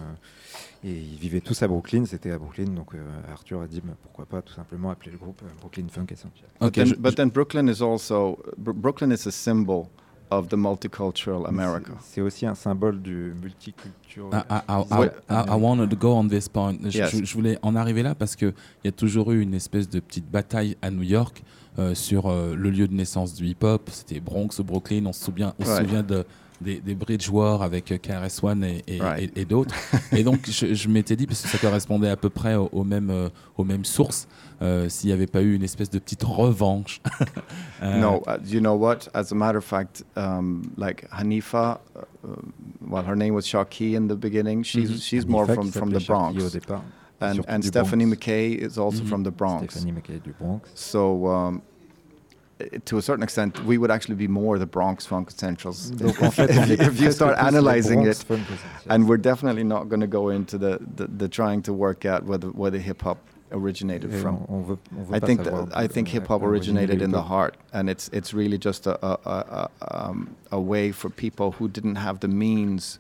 [0.85, 2.99] et ils vivaient tous à Brooklyn, c'était à Brooklyn, donc euh,
[3.33, 6.49] Arthur a dit mais pourquoi pas tout simplement appeler le groupe euh, Brooklyn Funk Essential.
[6.61, 9.89] Ok, but, then, but Brooklyn is also Br- Brooklyn is a symbol
[10.31, 11.93] of the multicultural America.
[12.01, 14.31] C'est aussi un symbole du multiculturel.
[14.33, 15.11] I, I, I, Ouais.
[15.29, 16.77] I- I wanted to go on this point.
[16.85, 17.11] Je, Yes.
[17.17, 18.55] je- je voulais en arriver là parce qu'il
[18.85, 21.43] y a toujours eu une espèce de petite bataille à New York
[21.81, 23.89] euh, sur euh, le lieu de naissance du hip-hop.
[23.91, 25.07] C'était Bronx ou Brooklyn.
[25.07, 26.25] On se souvient, on se souvient de,
[26.61, 29.33] des, des Bridge Wars avec euh, KRS-One et, et, Right.
[29.37, 29.75] et- et d'autres.
[30.13, 32.85] et donc, je, je m'étais dit, parce que ça correspondait à peu près aux, aux
[32.85, 34.29] mêmes, euh, aux mêmes sources,
[34.61, 37.01] euh, s'il n'y avait pas eu une espèce de petite revanche.
[37.83, 39.09] Euh, No, uh, you know what?
[39.15, 42.37] As a matter of fact, um, like Hanifa, uh, uh,
[42.87, 44.63] well, her name was Shaki in the beginning.
[44.65, 45.01] She's Mhm.
[45.01, 46.83] she's more from from the Bronx, au départ,
[47.23, 48.19] and and Stephanie Bronx.
[48.27, 49.07] McKay is also Mhm.
[49.09, 49.63] from the Bronx.
[49.79, 50.69] Stéphanie McKay du Bronx.
[50.75, 51.27] So.
[51.27, 51.63] Um,
[52.85, 55.91] to a certain extent, we would actually be more the Bronx Funk Essentials.
[55.91, 58.25] Donc en fait, on est if, if you start analyzing it,
[58.89, 62.25] and we're definitely not going to go into the, the, the trying to work out
[62.25, 63.19] where the, where the hip hop
[63.53, 64.37] originated Et from.
[64.37, 67.23] on, on veut, on veut I think that, I think hip hop originated in the
[67.23, 71.53] heart, and it's it's really just a a, a, a, um, a way for people
[71.53, 72.99] who didn't have the means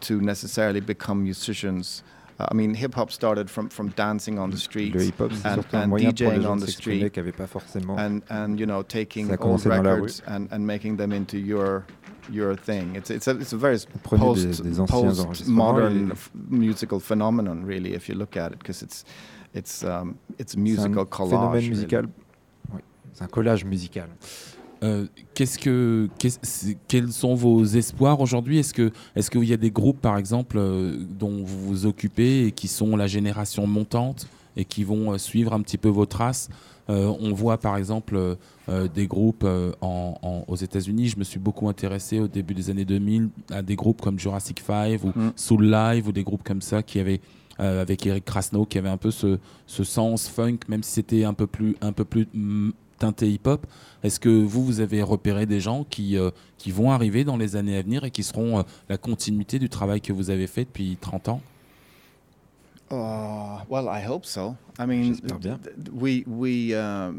[0.00, 2.02] to necessarily become musicians.
[2.42, 5.92] Uh, I mean, hip hop started from from dancing on the streets Le and, and
[5.92, 7.98] DJing on the street, pas forcément.
[7.98, 11.84] and and you know taking old records and, and making them into your
[12.30, 12.96] your thing.
[12.96, 13.86] It's it's a it's a very des-
[14.18, 16.12] post des anciens post modern
[16.48, 19.04] musical phenomenon, really, if you look at it, because it's
[19.54, 21.30] it's um, it's a C'est un musical collage.
[21.30, 21.68] phénomène really.
[21.68, 22.08] musical.
[22.74, 22.80] Oui,
[23.12, 24.08] c'est un collage musical.
[24.82, 28.58] Euh, qu'est-ce que, qu'est-ce- c'est- quels sont vos espoirs aujourd'hui?
[28.58, 32.46] Est-ce que, est-ce qu'il y a des groupes, par exemple, euh, dont vous vous occupez
[32.46, 36.06] et qui sont la génération montante et qui vont euh, suivre un petit peu vos
[36.06, 36.48] traces?
[36.88, 38.36] On voit, par exemple,
[38.94, 39.44] des groupes
[39.80, 41.08] en- en- aux États-Unis.
[41.08, 44.60] Je me suis beaucoup intéressé au début des années 2000 à des groupes comme Jurassic
[44.60, 45.32] 5 ou Mm.
[45.34, 47.20] Soul Live ou des groupes comme ça qui avaient
[47.60, 51.24] euh, avec Eric Krasno qui avait un peu ce, ce sens funk, même si c'était
[51.24, 52.70] un peu plus, un peu plus mm,
[53.02, 53.66] teinté hip-hop.
[54.04, 56.30] Est-ce que vous, vous avez repéré des gens qui, euh,
[56.68, 60.00] vont arriver dans les années à venir et qui seront euh, la continuité du travail
[60.00, 61.40] que vous avez fait depuis 30 ans?
[62.92, 64.56] Uh, well, I hope so.
[64.78, 67.14] I mean, th- th- we we um,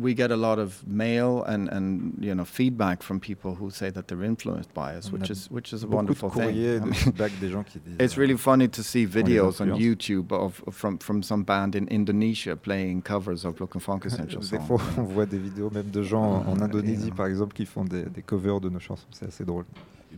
[0.00, 3.90] we get a lot of mail and and you know feedback from people who say
[3.90, 6.48] that they're influenced by us, which is which is a wonderful thing.
[6.48, 7.96] I mean, feedback des gens qui disent.
[8.04, 9.68] It's euh, really funny to see videos on.
[9.78, 14.42] YouTube of from from some band in Indonesia playing covers of Look and Funk Essential
[14.42, 14.50] Songs.
[14.50, 14.78] Des songs.
[14.78, 17.54] fois, on voit des vidéos même de gens en- en Indonésie, et, euh, par exemple,
[17.54, 19.06] qui font des, des covers de nos chansons.
[19.10, 19.64] C'est assez drôle.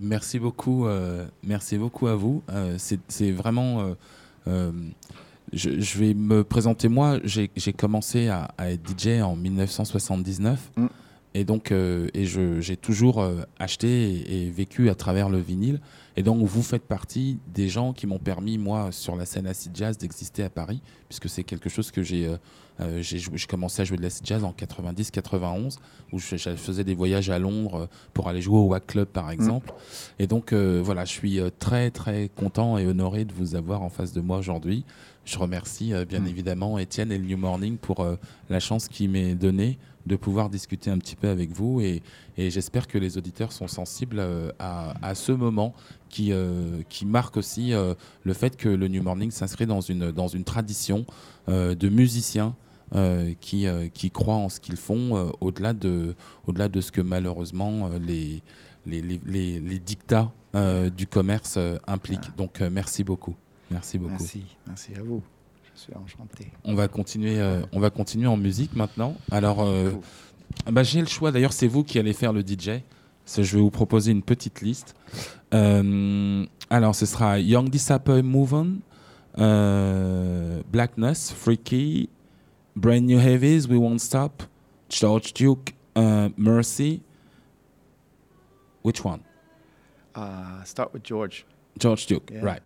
[0.01, 2.43] Merci beaucoup, euh, merci beaucoup à vous.
[2.51, 3.81] Euh, c'est c'est vraiment.
[3.81, 3.95] euh, euh,
[5.53, 7.19] je, je vais me présenter moi.
[7.25, 10.87] J'ai commencé à, à être DJ en 1979 Mm.
[11.35, 15.81] et donc euh, et j'ai toujours euh, acheté et, et vécu à travers le vinyle.
[16.17, 19.75] Et donc vous faites partie des gens qui m'ont permis moi sur la scène acid
[19.77, 22.37] jazz d'exister à Paris puisque c'est quelque chose que j'ai euh,
[22.81, 25.77] euh, j'ai commencé à jouer de l'acid jazz en 90-91
[26.13, 29.09] où je, je faisais des voyages à Londres euh, pour aller jouer au Wack Club
[29.09, 29.73] par exemple.
[30.19, 33.83] Et donc euh, voilà, je suis euh, très très content et honoré de vous avoir
[33.83, 34.85] en face de moi aujourd'hui.
[35.25, 36.27] Je remercie euh, bien Mm.
[36.29, 38.07] évidemment Étienne et le New Morning pour
[38.49, 42.03] la chance qui m'est donnée de pouvoir discuter un petit peu avec vous et,
[42.37, 45.75] et j'espère que les auditeurs sont sensibles euh, à, à ce moment
[46.09, 50.11] qui, euh, qui marque aussi euh, le fait que le New Morning s'inscrit dans une,
[50.11, 51.05] dans une tradition
[51.47, 52.55] de musiciens
[53.41, 56.15] qui, euh, qui croient en ce qu'ils font euh, au-delà de,
[56.47, 58.43] au-delà de ce que malheureusement euh, les,
[58.87, 62.35] les, les, les, les dictats euh, du commerce euh, impliquent.
[62.37, 63.37] Donc euh, merci beaucoup.
[63.71, 64.13] Merci beaucoup.
[64.13, 65.23] Merci, merci à vous.
[65.75, 66.51] Je suis enchanté.
[66.65, 69.15] On va continuer, euh, on va continuer en musique maintenant.
[69.31, 69.93] Alors, euh,
[70.71, 71.31] bah, j'ai le choix.
[71.31, 72.81] D'ailleurs, c'est vous qui allez faire le DJ.
[73.37, 74.97] Je vais vous proposer une petite liste.
[75.55, 78.73] Euh, alors, ce sera Young Disciple Move On,
[79.39, 82.09] euh, Blackness, Freaky,
[82.79, 84.45] Brand New Heavies, We Won't Stop,
[84.89, 87.03] George Duke, euh, Mercy.
[88.83, 89.25] Which one?
[90.15, 91.45] Uh, start with George.
[91.79, 92.41] George Duke, Yeah.
[92.45, 92.63] right.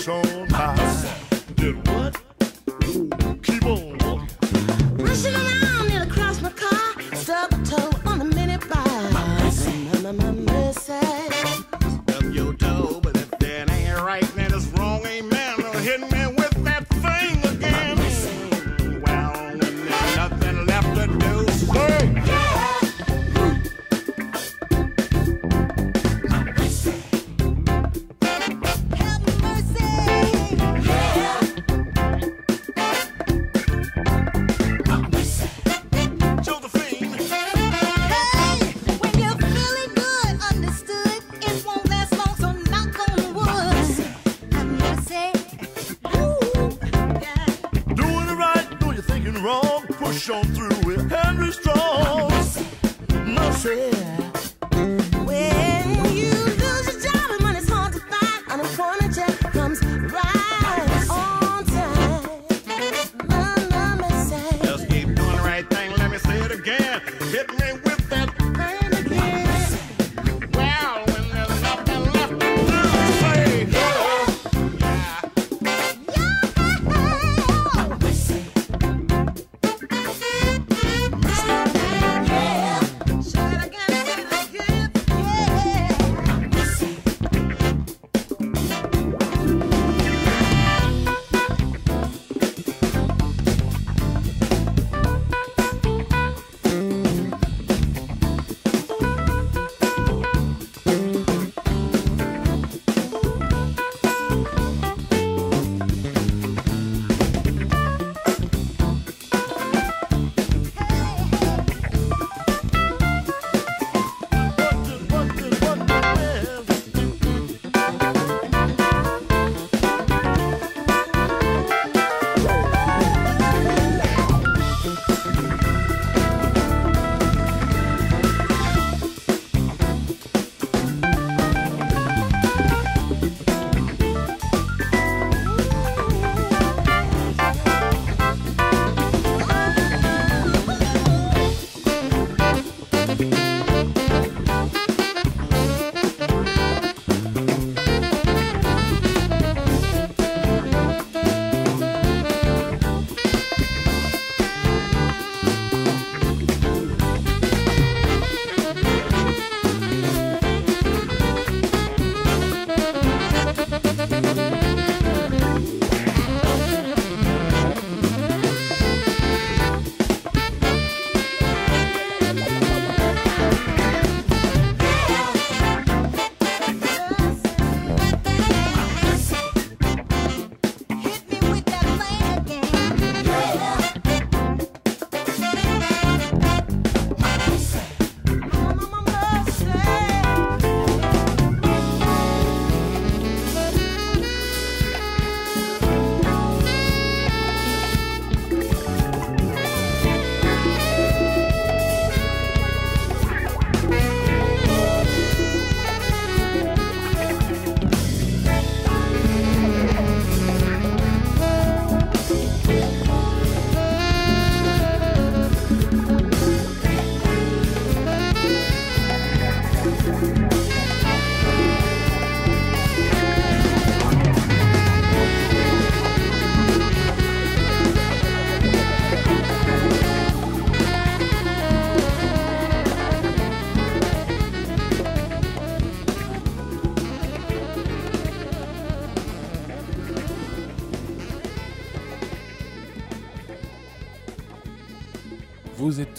[0.00, 0.39] So.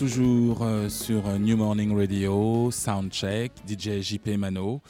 [0.02, 4.82] Toujours euh, sur euh, New Morning Radio, Soundcheck, DJ JP Mano.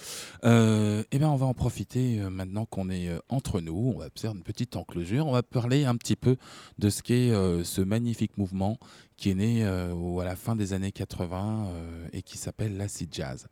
[0.46, 3.92] Euh, eh ben, on va en profiter maintenant qu'on est entre nous.
[3.94, 5.28] On va faire une petite enclosure.
[5.28, 6.38] On va parler un petit peu
[6.80, 8.78] de ce qu'est euh, ce magnifique mouvement
[9.18, 13.48] qui est né à la fin des années 80 euh, et qui s'appelle l'acid jazz.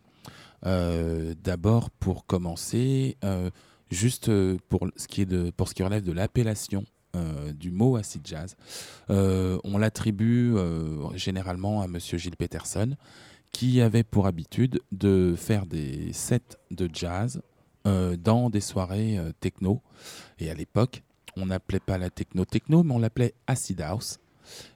[0.63, 3.17] D'abord, pour commencer,
[3.91, 4.31] juste
[4.69, 6.85] pour ce qui relève de l'appellation
[7.15, 8.55] euh, du mot acid jazz,
[9.09, 12.95] euh, on l'attribue euh, généralement à Monsieur Gilles Peterson,
[13.51, 17.41] qui avait pour habitude de faire des sets de jazz
[18.19, 19.81] dans des soirées techno.
[20.37, 21.01] Et à l'époque,
[21.35, 24.19] on n'appelait pas la techno techno, mais on l'appelait acid house.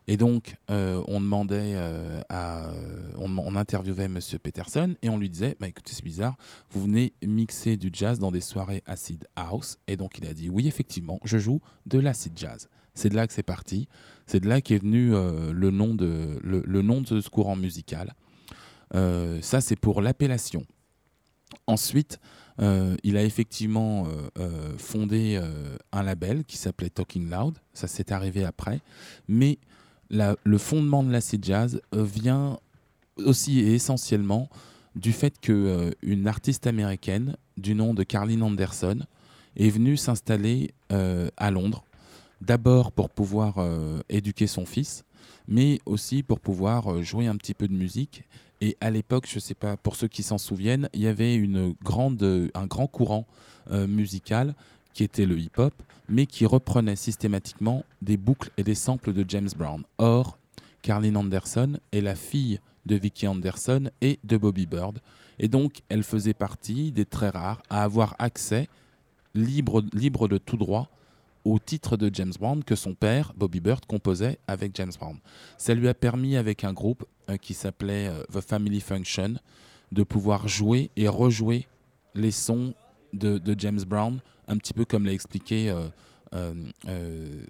[0.07, 2.71] Et donc, euh, on demandait euh, à,
[3.17, 6.35] on, interviewait Monsieur Peterson et on lui disait, bah, écoutez, c'est bizarre,
[6.71, 9.77] vous venez mixer du jazz dans des soirées acid house.
[9.87, 12.69] Et donc, il a dit, oui, effectivement, je joue de l'acid jazz.
[12.95, 13.87] C'est de là que c'est parti.
[14.27, 18.13] C'est de là qu'est venu euh, le, nom de, le, nom de ce courant musical.
[18.93, 20.67] Ça, c'est pour l'appellation.
[21.65, 22.19] Ensuite,
[22.61, 25.39] euh, il a effectivement euh, euh, fondé
[25.91, 27.57] un label qui s'appelait Talking Loud.
[27.73, 28.79] Ça s'est arrivé après.
[29.27, 29.57] Mais
[30.09, 32.59] le fondement de l'acid jazz vient
[33.17, 34.49] aussi et essentiellement
[34.95, 38.99] du fait qu'une artiste américaine du nom de Carlin Anderson
[39.55, 41.83] est venue s'installer à Londres,
[42.41, 43.55] d'abord pour pouvoir
[44.07, 45.03] éduquer son fils,
[45.47, 48.23] mais aussi pour pouvoir jouer un petit peu de musique.
[48.63, 51.35] Et à l'époque, je ne sais pas, pour ceux qui s'en souviennent, il y avait
[51.35, 53.27] une grande, un grand courant
[53.71, 54.55] euh, musical
[54.93, 55.73] qui était le hip-hop,
[56.07, 59.83] mais qui reprenait systématiquement des boucles et des samples de James Brown.
[59.97, 60.37] Or,
[60.81, 64.99] Carlin Anderson est la fille de Vicky Anderson et de Bobby Bird.
[65.39, 68.69] Et donc, elle faisait partie des très rares à avoir accès,
[69.35, 70.87] libre de tout droit,
[71.45, 75.17] au titre de James Brown que son père, Bobby Bird, composait avec James Brown.
[75.57, 79.35] Ça lui a permis avec un groupe euh, qui s'appelait euh, The Family Function
[79.91, 81.67] de pouvoir jouer et rejouer
[82.15, 82.73] les sons
[83.13, 85.71] de, James Brown, un petit peu comme l'a expliqué
[86.33, 87.45] euh,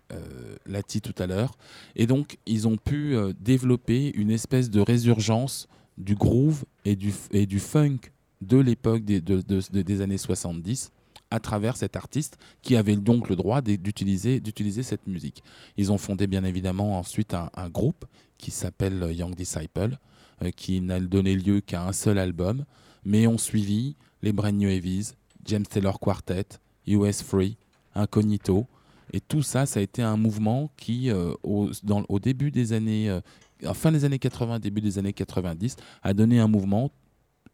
[0.66, 1.56] Lati tout à l'heure.
[1.96, 7.46] Et donc, ils ont pu développer une espèce de résurgence du groove et du, et
[7.46, 8.00] du funk
[8.42, 10.92] de l'époque des, des années 70
[11.34, 15.44] à travers cet artiste qui avait donc le droit d'utiliser cette musique.
[15.78, 18.06] Ils ont fondé bien évidemment ensuite un, groupe
[18.38, 19.98] qui s'appelle Young Disciple,
[20.44, 22.66] euh, qui n'a donné lieu qu'à un seul album,
[23.04, 25.16] mais ont suivi les Brand New Heavies,
[25.46, 26.46] James Taylor Quartet,
[26.86, 27.58] US Free,
[27.96, 28.68] Incognito.
[29.12, 33.74] Et tout ça, ça a été un mouvement qui, euh, au, début des années, euh,
[33.74, 36.92] fin des années 80, début des années 90, a donné un mouvement,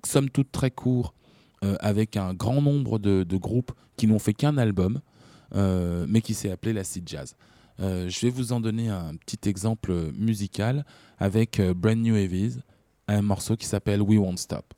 [0.03, 1.13] somme toute très court
[1.66, 5.01] euh, avec un grand nombre de, groupes qui n'ont fait qu'un album,
[5.55, 7.36] euh, mais qui s'est appelé la l'acid jazz.
[7.82, 10.86] Euh, je vais vous en donner un petit exemple musical
[11.18, 12.60] avec Brand New Heavies,
[13.10, 14.74] un morceau qui s'appelle We Won't Stop.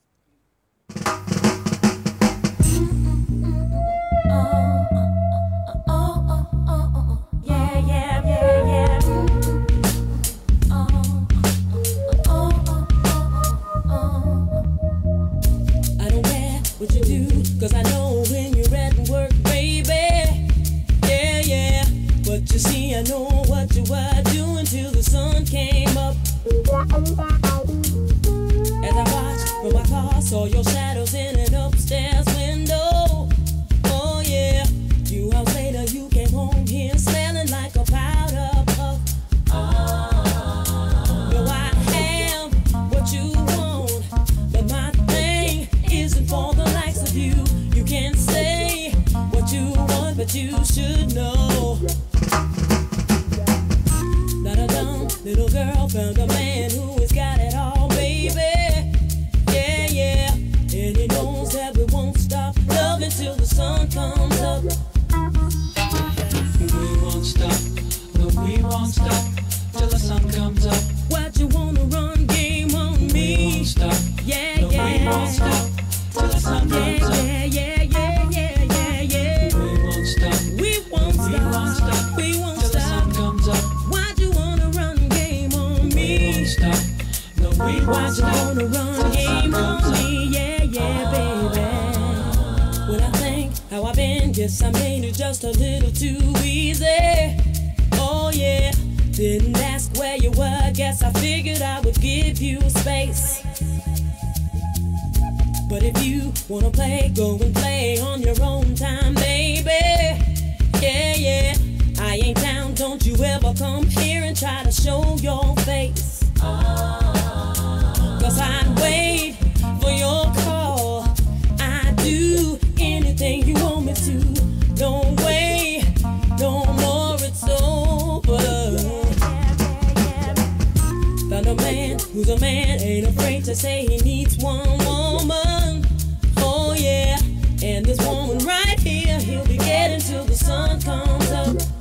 [141.47, 141.80] love.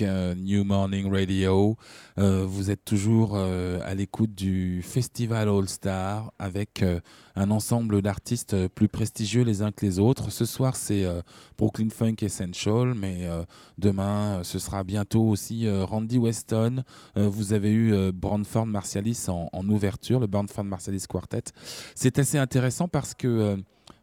[0.00, 1.76] New Morning Radio.
[2.18, 7.00] Euh, vous êtes toujours euh, à l'écoute du Festival All Star avec euh,
[7.36, 10.30] un ensemble d'artistes euh, plus prestigieux les uns que les autres.
[10.30, 11.22] Ce soir, c'est euh,
[11.58, 13.44] Brooklyn Funk Essential, mais euh,
[13.78, 16.82] demain, euh, ce sera bientôt aussi euh, Randy Weston.
[17.16, 21.44] Euh, vous avez eu euh, Branford Marsalis en, en ouverture, le Branford Marsalis Quartet.
[21.94, 23.58] C'est assez intéressant parce que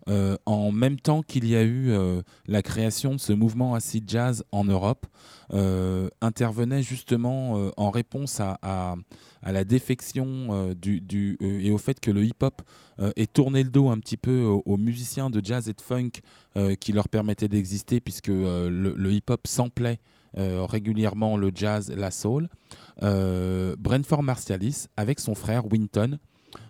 [0.07, 4.09] euh, en même temps qu'il y a eu euh, la création de ce mouvement acid
[4.09, 5.05] jazz en Europe,
[5.53, 8.95] euh, intervenait justement en réponse à,
[9.43, 12.61] la défection et au fait que le hip-hop
[13.15, 16.21] ait tourné le dos un petit peu aux, musiciens de jazz et de funk
[16.79, 19.99] qui leur permettaient d'exister puisque le, hip-hop samplait
[20.37, 22.47] euh, régulièrement le jazz, la soul.
[23.03, 26.19] Euh, Brentford Martialis, avec son frère Winton,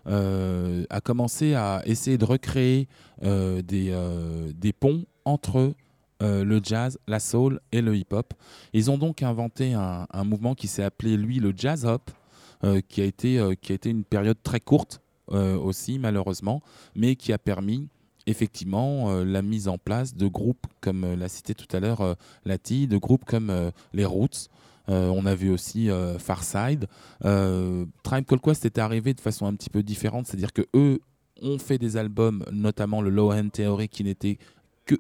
[0.08, 2.88] euh, a commencé à essayer de recréer
[3.24, 5.74] euh, des, euh, des ponts entre
[6.24, 8.36] le jazz, la soul et le hip-hop.
[8.74, 12.12] Ils ont donc inventé un, un mouvement qui s'est appelé, lui, le jazz hop,
[12.90, 16.62] qui, a été, qui a été une période très courte aussi, malheureusement,
[16.96, 17.88] mais qui a permis
[18.28, 22.14] effectivement la mise en place de groupes, comme l'a cité tout à l'heure euh,
[22.46, 24.50] Lati, de groupes comme les Roots.
[24.90, 26.88] Euh, on a vu aussi euh, Farside.
[27.26, 31.00] Euh, Tribe Called Quest est arrivé de façon un petit peu différente, c'est-à-dire que eux
[31.42, 34.38] ont fait des albums, notamment le Low End Theory, qui n'était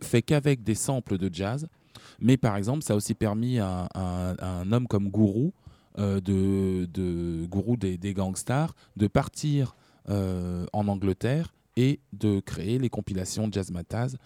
[0.03, 1.67] fait qu'avec des samples de jazz.
[2.19, 5.51] Mais par exemple, ça a aussi permis à, un homme comme Guru,
[5.97, 6.85] de,
[7.45, 9.75] Guru des, des Gangstar, de partir
[10.07, 14.17] en Angleterre et de créer les compilations Jazz Mataz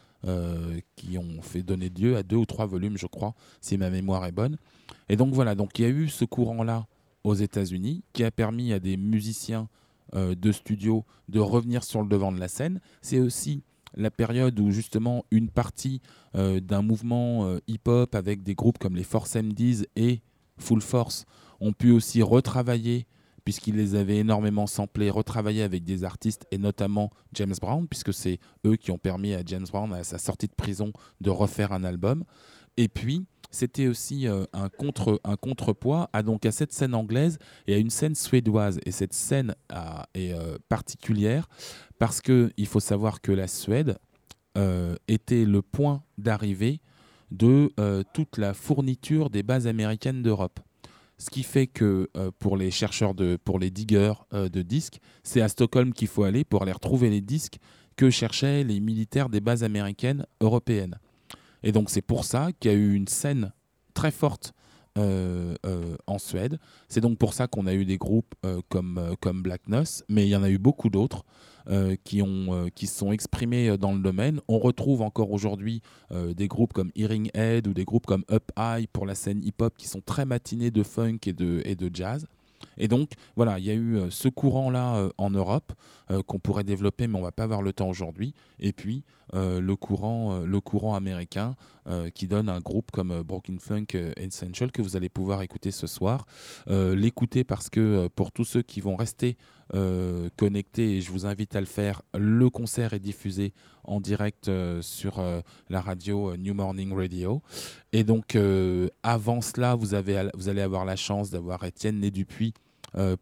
[0.95, 4.25] qui ont fait donner lieu à deux ou trois volumes, je crois, si ma mémoire
[4.25, 4.57] est bonne.
[5.09, 6.87] Et donc voilà, donc il y a eu ce courant-là
[7.23, 9.67] aux États-Unis qui a permis à des musiciens
[10.15, 12.79] euh, de studio de revenir sur le devant de la scène.
[13.01, 13.63] C'est aussi
[13.95, 16.01] la période où justement une partie
[16.35, 20.21] euh, d'un mouvement euh, hip-hop avec des groupes comme les Force MDs et
[20.57, 21.25] Full Force
[21.59, 23.07] ont pu aussi retravailler
[23.45, 28.39] puisqu'ils les avaient énormément samplés, retravailler avec des artistes et notamment James Brown, puisque c'est
[28.65, 30.91] eux qui ont permis à James Brown, à sa sortie de prison,
[31.21, 32.23] de refaire un album.
[32.75, 33.25] Et puis,
[33.55, 38.13] c'était aussi euh, un, contre, un contrepoids à, cette scène anglaise et à une scène
[38.13, 38.79] suédoise.
[38.85, 39.55] Et cette scène
[40.13, 41.47] est euh, particulière
[41.97, 43.97] parce qu'il faut savoir que la Suède
[44.57, 46.81] euh, était le point d'arrivée
[47.31, 47.73] de
[48.13, 50.59] toute la fourniture des bases américaines d'Europe.
[51.17, 55.49] Ce qui fait que pour les chercheurs, de, pour les diggers de disques, c'est à
[55.49, 57.57] Stockholm qu'il faut aller pour aller retrouver les disques
[57.97, 60.97] que cherchaient les militaires des bases américaines européennes.
[61.65, 63.51] Et donc c'est pour ça qu'il y a eu une scène
[63.93, 64.53] très forte
[64.97, 66.57] euh, euh, en Suède.
[66.87, 70.25] C'est donc pour ça qu'on a eu des groupes euh, comme, comme Black Nuss, mais
[70.25, 71.25] il y en a eu beaucoup d'autres
[72.03, 74.39] qui, se sont exprimés dans le domaine.
[74.47, 78.87] On retrouve encore aujourd'hui des groupes comme Hearing Head ou des groupes comme Up High
[78.87, 82.27] pour la scène hip-hop qui sont très matinés de funk et de jazz.
[82.77, 85.73] Et donc, voilà, il y a eu euh, ce courant-là euh, en Europe
[86.11, 88.33] euh, qu'on pourrait développer, mais on va pas avoir le temps aujourd'hui.
[88.59, 89.03] Et puis,
[89.33, 91.55] le, courant, le courant américain
[92.13, 96.25] qui donne un groupe comme Broken Funk Essential que vous allez pouvoir écouter ce soir.
[96.67, 99.35] L'écouter parce que pour tous ceux qui vont rester
[99.73, 103.51] euh, connectés, et je vous invite à le faire, le concert est diffusé
[103.83, 104.49] en direct
[104.81, 105.21] sur
[105.69, 107.41] la radio New Morning Radio.
[107.91, 108.37] Et donc,
[109.03, 112.53] avant cela, vous, avez, vous allez avoir la chance d'avoir Étienne Né-Dupuis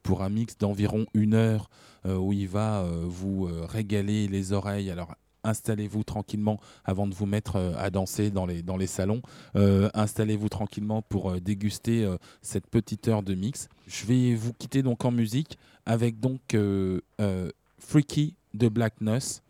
[0.04, 1.70] pour un mix d'environ une heure
[2.06, 4.90] euh, où il va euh, vous euh, régaler les oreilles.
[4.90, 9.22] Alors, installez-vous tranquillement avant de vous mettre euh, à danser dans les, salons.
[9.56, 13.70] Euh, installez-vous tranquillement pour euh, déguster euh, cette petite heure de mix.
[13.88, 17.50] Je vais vous quitter donc en musique avec donc euh, euh,
[17.80, 19.42] Freaky de Black Nuss,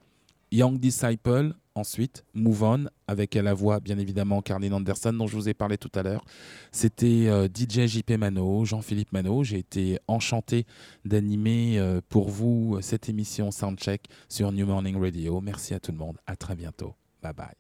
[0.52, 5.36] Young Disciple, ensuite Move On, avec à la voix bien évidemment Carlin Anderson dont je
[5.36, 6.24] vous ai parlé tout à l'heure.
[6.72, 9.44] C'était euh, DJ JP Mano, Jean-Philippe Mano.
[9.44, 10.66] J'ai été enchanté
[11.06, 15.42] d'animer euh, pour vous cette émission Soundcheck sur New Morning Radio.
[15.42, 16.18] Merci à tout le monde.
[16.28, 16.94] À très bientôt.
[17.22, 17.54] Bye bye.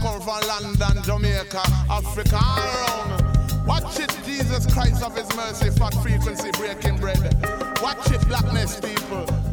[0.00, 3.45] Come from, London, Jamaica, Africa, around.
[3.66, 7.18] Watch it, Jesus Christ of His mercy, fat frequency breaking bread.
[7.82, 9.45] Watch it, blackness people.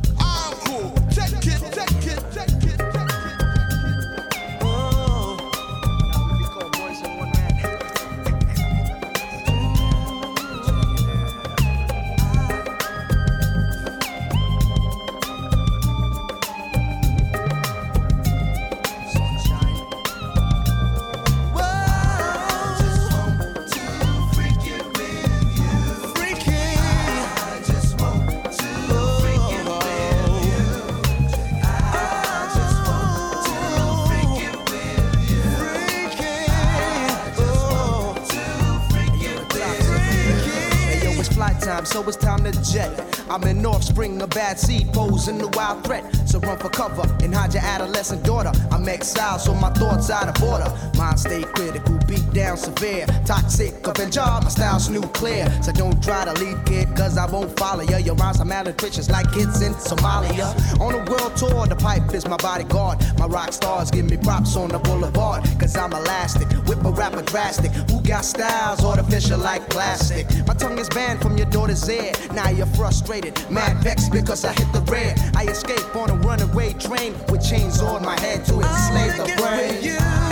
[41.63, 43.12] time, so it's time to jet.
[43.33, 46.03] I'm an offspring of bad seed, posing the wild threat.
[46.27, 48.51] So run for cover and hide your adolescent daughter.
[48.69, 50.71] I'm exiled, so my thoughts out of order.
[50.99, 53.07] Mind stay critical, beat down severe.
[53.25, 55.49] Toxic, avenger, my style's nuclear.
[55.63, 57.97] So don't try to leave kid, cause I won't follow ya.
[57.97, 60.53] Your rhymes are malnutritious like kids in Somalia.
[60.79, 62.99] On a world tour, the pipe is my bodyguard.
[63.17, 66.47] My rock stars give me props on the boulevard, cause I'm elastic.
[66.67, 67.71] Whip a rapper drastic.
[67.89, 70.27] Who got styles artificial like plastic?
[70.45, 72.11] My tongue is banned from your daughter's ear.
[72.35, 75.17] Now you're frustrated Mad vexed because I hit the red.
[75.35, 80.22] I escape on a runaway train with chains on my head to enslave the brain.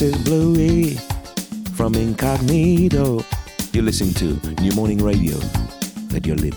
[0.00, 0.94] This is Bluey
[1.74, 3.22] from Incognito.
[3.74, 5.36] You're listening to New Morning Radio
[6.14, 6.54] at your lip.